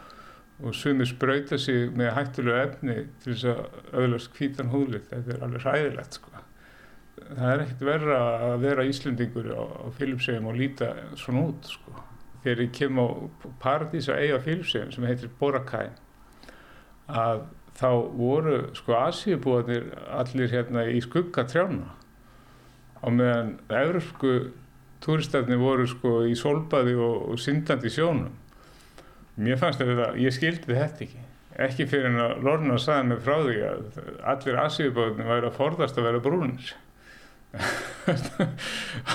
[0.65, 5.11] og sumir spröyta sig með hættulegu efni til þess að öðlast kvítan húðlit.
[5.13, 6.33] Þetta er alveg ræðilegt sko.
[7.27, 11.95] Það er ekkert verra að vera Íslendingur á, á Filipsheim og líta svona út sko.
[12.47, 13.07] Þegar ég kem á
[13.63, 15.91] paradís að eiga Filipsheim sem heitir Boracay
[17.11, 21.91] að þá voru sko Asíubúanir allir hérna í skugga trjána
[23.03, 24.37] á meðan európsku
[25.05, 28.33] turistafni voru sko í solbaði og, og syndandi sjónum.
[29.37, 31.23] Mér fannst þetta, ég skildi þetta ekki.
[31.67, 34.01] Ekki fyrir en að Lorna saði mig frá því að
[34.33, 36.73] allir Asíubúanir væri að forðast að vera brúnir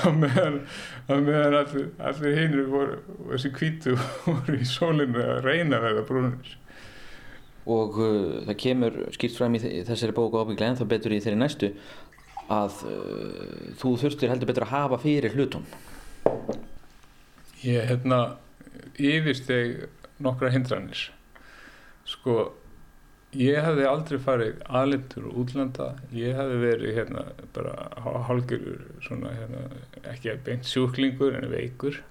[0.01, 0.61] á meðan,
[1.07, 2.97] meðan allir, allir hinnir voru
[3.33, 6.55] þessi kvítu voru í sólinu að reyna að verða brúnir.
[7.71, 11.41] Og uh, það kemur skýrt fram í þessari bóku ábygglega en þá betur í þeirri
[11.43, 11.73] næstu
[12.51, 15.67] að uh, þú þurftir heldur betur að hafa fyrir hlutum
[17.61, 18.21] ég hérna
[18.97, 19.87] yfirsteg
[20.21, 21.09] nokkra hindranir.
[22.05, 22.51] Sko
[23.31, 27.21] Ég hefði aldrei farið aðlindur og útlanda, ég hefði verið hérna
[27.55, 27.75] bara
[28.27, 29.61] hálgjörur svona hérna
[30.11, 32.01] ekki beint sjúklingur en veikur.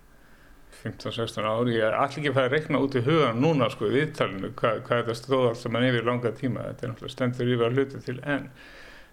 [0.81, 3.91] 15-16 ári, ég er allir ekki að fara að rekna út í hugan núna sko
[3.91, 7.15] í viðtalinu hvað, hvað þetta stóð allt sem mann yfir langa tíma, þetta er náttúrulega
[7.17, 8.47] stendur yfir að hluta til enn,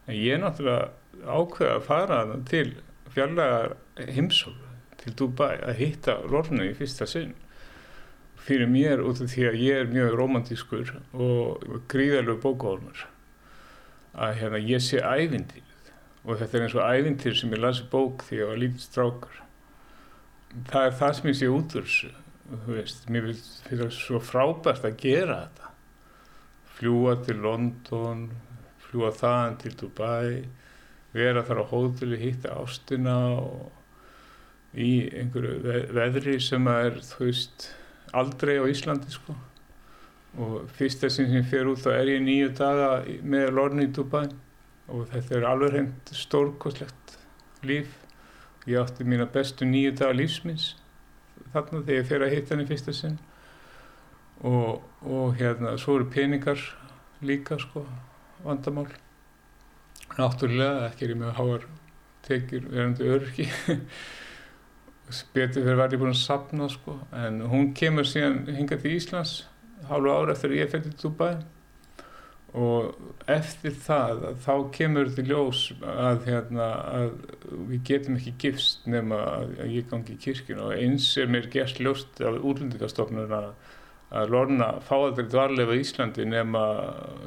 [0.06, 2.70] en ég er náttúrulega ákveða að fara til
[3.12, 7.36] fjarlagar heimsólu til Dubai að hitta Lornu í fyrsta sinn
[8.48, 13.08] fyrir mér út af því að ég er mjög romantískur og gríðalög bókahólmur.
[14.18, 15.92] Að hérna, ég sé ævindýrið
[16.28, 18.88] og þetta er eins og ævindýr sem ég lasi bók því að ég var lítið
[18.88, 19.44] strákar
[20.72, 21.88] það er það sem ég sé út úr
[22.48, 25.72] þú veist, mér finnst það svo frábært að gera þetta.
[26.78, 28.28] Fljúa til London
[28.88, 30.30] fljúa þaðan til Dubai
[31.16, 37.70] vera þar á hóðuli hitta ástina og í einhverju veðri sem er þú veist
[38.14, 39.36] aldrei á Íslandi sko.
[40.38, 42.90] Og fyrsta sem sem fer út þá er ég nýju daga
[43.24, 44.28] með Lorni í Dubai
[44.88, 47.18] og þetta er alveg hreint stórkoslegt
[47.68, 47.96] líf.
[48.68, 50.76] Ég átti mína bestu nýju daga lífsmins
[51.54, 53.18] þarna þegar ég fer að hitta henni fyrsta sinn.
[54.46, 56.62] Og, og hérna svo eru peningar
[57.26, 57.86] líka sko
[58.44, 58.90] vandamál.
[60.18, 61.68] Náttúrulega ekki er ég með háar
[62.28, 63.48] tekjur verandi örki
[65.34, 66.98] betur fyrir var ég búin að sapna sko.
[67.16, 69.46] en hún kemur síðan hinga til Íslands
[69.88, 71.38] hálfu ára eftir að ég fætti til Dubai
[72.58, 72.96] og
[73.30, 76.68] eftir það þá kemur þetta ljós að, hérna,
[77.00, 77.10] að
[77.70, 81.82] við getum ekki gifst nema að, ég gangi í kirkjun og eins er mér gerst
[81.84, 83.52] ljóst af útlendingastofnun að,
[84.32, 86.62] Lorna fáðar dvarlega í Íslandi nema,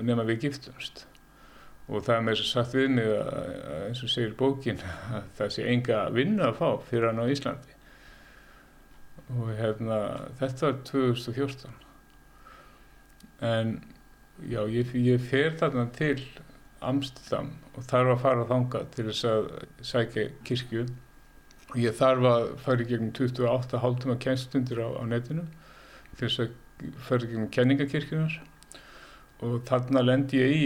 [0.00, 1.04] nema við giftumst
[1.90, 5.54] og það er þess að sagt við mig að eins og segir bókin að það
[5.56, 7.76] sé enga vinna að fá fyrir hann á Íslandi.
[9.30, 9.98] Og hérna
[10.38, 11.72] þetta var 2014
[13.50, 13.72] en
[14.46, 16.18] já ég, ég fer þarna til
[16.80, 19.48] Amsterdam og þarf að fara þanga til þess að
[19.90, 20.84] sækja kirkju.
[21.70, 25.46] Og ég þarf að fara í gegnum 28 hálftum að kennstundir á, á netinu
[26.14, 26.54] til þess að
[27.08, 28.38] fara í gegnum kenningakirkjunar
[29.40, 30.64] og þarna lend ég í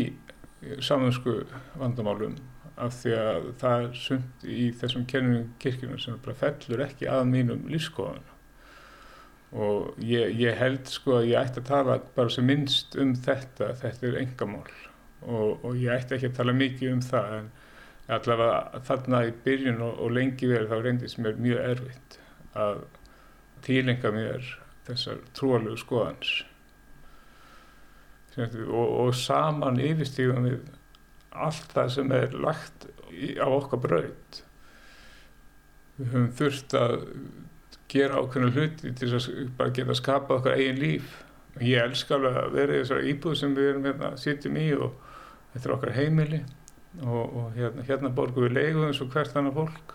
[0.85, 1.41] samansku
[1.81, 2.37] vandamálum
[2.75, 7.29] af því að það er sund í þessum kenningum kirkjunar sem bara fellur ekki að
[7.31, 8.25] mínum lífskoðan
[9.55, 13.71] og ég, ég held sko að ég ætti að tala bara sem minnst um þetta,
[13.79, 14.73] þetta er engamál
[15.23, 17.53] og, og ég ætti ekki að tala mikið um það en
[18.17, 22.19] allavega þarna í byrjun og, og lengi verið þá reyndist mér mjög erfitt
[22.59, 22.83] að
[23.65, 24.51] tílenga mér
[24.89, 26.35] þessar trúalögu skoðans
[28.39, 30.59] og, og saman yfirstíðum við
[31.35, 34.41] allt það sem er lagt í, á okkar braut.
[35.99, 36.97] Við höfum þurft að
[37.91, 39.29] gera ákveðna hluti til að
[39.59, 41.17] bara geta skapað okkar eigin líf.
[41.55, 44.69] Og ég elska alveg að vera í þessari íbúð sem við erum hérna, sittum í
[44.75, 44.97] og
[45.53, 46.41] þetta er okkar heimili.
[47.03, 49.95] Og, og hérna, hérna borgum við leigu eins og hvert annar fólk.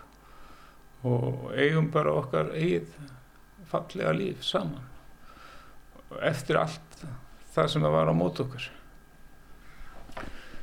[1.08, 2.94] Og eigum bara okkar eigið
[3.68, 4.88] fallega líf saman.
[6.26, 6.89] Eftir allt
[7.60, 8.68] það sem það var á mót okkur.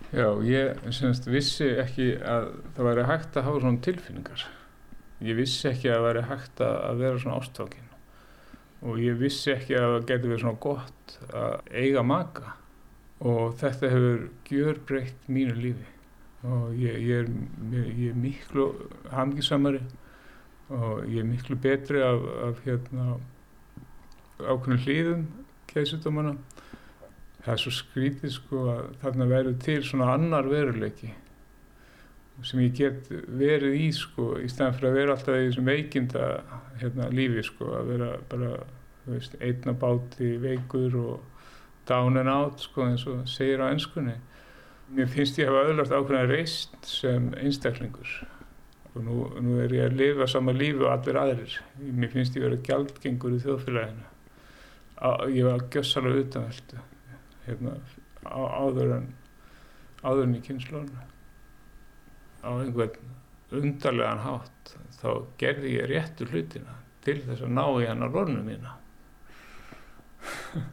[0.08, 4.46] Já, ég semst vissi ekki að það væri hægt að hafa svona tilfinningar.
[5.28, 7.88] Ég vissi ekki að það væri hægt að vera svona ástákin
[8.86, 12.54] og ég vissi ekki að það getur verið svona gott að eiga maka.
[13.26, 15.88] Og þetta hefur gjör breytt mínu lífi.
[16.46, 18.68] Og ég, ég, er, ég er miklu
[19.10, 19.82] hangisamari
[20.70, 23.18] og ég er miklu betri af, af hérna
[24.38, 25.26] ákveðinu hlýðum
[25.72, 26.36] keðsutumana
[27.48, 31.14] það er svo skrítið sko að þarna verður til svona annar veruleiki
[32.46, 33.08] sem ég get
[33.40, 36.26] verið í sko í staðan fyrir að vera alltaf í þessum veikinda
[36.84, 38.52] hérna lífi sko að vera bara
[39.08, 41.48] veist, einna báti veikur og
[41.90, 44.20] down and out sko eins og segir á ennskunni
[44.96, 48.12] mér finnst ég að hafa öðlast ákveðna reist sem einstaklingur.
[48.94, 51.58] Og nú, nú er ég að lifa sama lífi og allir aðrir.
[51.78, 54.06] Mér finnst ég að vera gjaldgengur í þjóðfélaginu.
[55.36, 56.86] Ég var gössalega utanveldu
[57.48, 57.78] hérna,
[58.28, 59.08] á, áður en
[60.04, 61.06] áður en í kynnslónu
[62.44, 63.16] á einhvern
[63.58, 66.76] undarlegan hátt þá gerði ég réttu hlutina
[67.06, 68.76] til þess að ná í hennar lornu mína.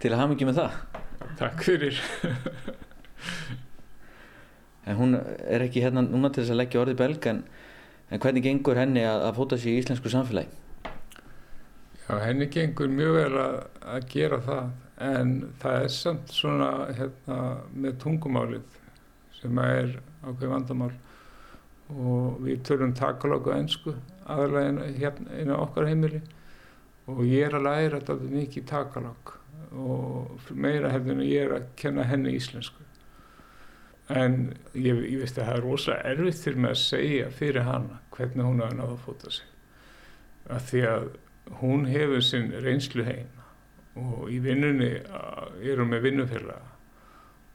[0.00, 0.74] Til að hafa mikið með það?
[1.40, 2.00] Takk fyrir.
[4.84, 7.38] En hún er ekki hérna núna til þess að leggja orðið belg en,
[8.12, 10.50] en hvernig gengur henni að, að fóta sér í íslensku samfélagi?
[12.04, 13.54] Já, henni gengur mjög vel að,
[13.94, 14.66] að gera það
[15.02, 17.38] en það er samt svona hérna,
[17.74, 18.78] með tungumálið
[19.40, 20.92] sem er ákveð vandamál.
[21.94, 23.94] Og við tölum takalóku og ennsku
[24.30, 26.22] aðalega hérna inn á okkar heimili.
[27.10, 29.34] Og ég er að læra þetta mikið takalók
[29.74, 32.80] og meira hefðin að ég er að kenna henni íslensku.
[34.12, 38.00] En ég, ég veist að það er rosalega erfitt fyrir mig að segja fyrir hana
[38.14, 39.46] hvernig hún hafa náða að fóta sig.
[40.52, 41.06] Af því að
[41.60, 43.43] hún hefur sinn reynslu heim
[44.00, 46.74] og í vinnunni er hún með vinnufélaga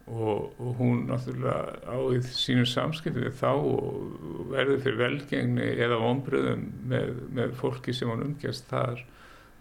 [0.09, 5.99] og, og hún náttúrulega á í sínu samskipti við þá og verður fyrir velgengni eða
[6.09, 9.03] ombröðum með, með fólki sem hún umgjast þar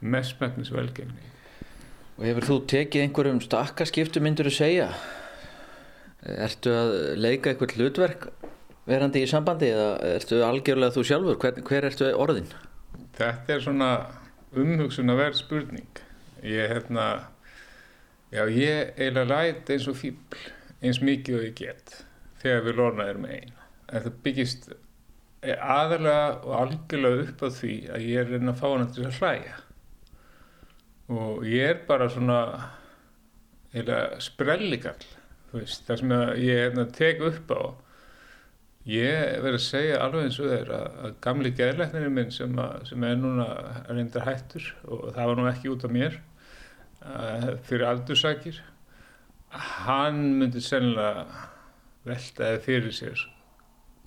[0.01, 1.35] mestmæknis velgengni
[2.19, 4.89] Og hefur þú tekið einhverjum stakkarskiptu myndur að segja?
[6.27, 8.25] Ertu að leika eitthvað hlutverk
[8.89, 11.39] verandi í sambandi eða ertu algjörlega þú sjálfur?
[11.39, 12.51] Hver, hver ertu orðin?
[13.15, 13.91] Þetta er svona
[14.51, 16.03] umhugsun að vera spurning.
[16.43, 17.07] Ég, hérna,
[18.31, 20.43] já, ég eiginlega læt eins og fíbl,
[20.83, 21.95] eins mikið og ég get,
[22.43, 23.55] þegar við lorna erum einn.
[23.89, 24.69] Þetta byggist
[25.43, 29.19] aðalega og algjörlega upp á því að ég er reyna að fá hana til að
[29.21, 29.59] hlæja.
[31.09, 32.41] Og ég er bara svona,
[33.73, 34.95] eiginlega
[35.53, 37.63] veist, það sem ég hérna, tek upp á
[38.87, 42.87] Ég verði að segja alveg eins og þeir að, að gamli geðleiknirinn minn sem, að,
[42.89, 43.47] sem er núna
[43.91, 46.17] reyndar hættur og það var nú ekki út af mér
[47.03, 48.63] uh, fyrir aldursakir,
[49.85, 51.27] hann myndi sennilega
[52.09, 53.27] veltaði fyrir sér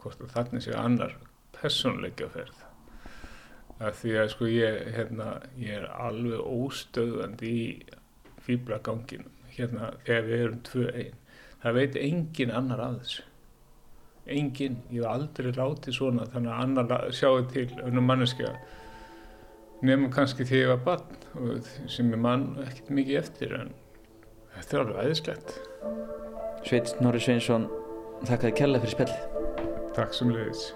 [0.02, 1.16] hvort að þannig sé annar
[1.54, 2.68] personleika ferð.
[3.82, 7.66] Því að sko ég, hérna, ég er alveg óstöðandi í
[8.46, 11.18] fýblaganginum hérna þegar við erum tvö einn.
[11.62, 13.26] Það veit engin annar að þessu
[14.38, 18.54] enginn, ég hef aldrei látið svona þannig að annar sjáu til önnum manneskja
[19.82, 23.72] nefnum kannski því ég var barn sem er mann ekkert mikið eftir en
[24.58, 25.56] þetta er alveg aðeinslegt
[26.62, 27.66] Sveit Norri Sveinsson
[28.28, 29.24] þakkaði kella fyrir spjallið.
[29.98, 30.68] Takk sem leiðis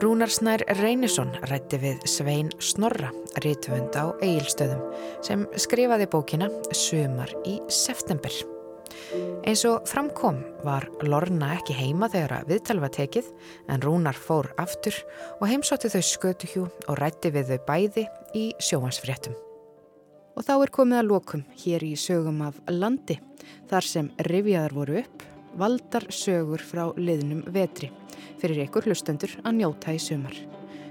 [0.00, 3.10] Rúnar Snær Reynisson rætti við Svein Snorra,
[3.42, 4.86] rítvönd á Egilstöðum,
[5.26, 8.30] sem skrifaði bókina Sumar í september.
[9.48, 13.30] Eins og framkom var Lorna ekki heima þegar að viðtal var tekið
[13.70, 14.96] en Rúnar fór aftur
[15.38, 19.36] og heimsótti þau skötuhjú og rætti við þau bæði í sjóhansfréttum.
[20.38, 23.18] Og þá er komið að lokum hér í sögum af landi
[23.70, 25.26] þar sem rivjaðar voru upp
[25.58, 27.90] valdar sögur frá liðnum vetri
[28.40, 30.36] fyrir ykkur hlustendur að njóta í sumar.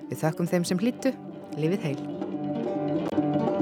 [0.09, 1.13] Við þakkum þeim sem hlýttu,
[1.57, 3.58] lifið heil.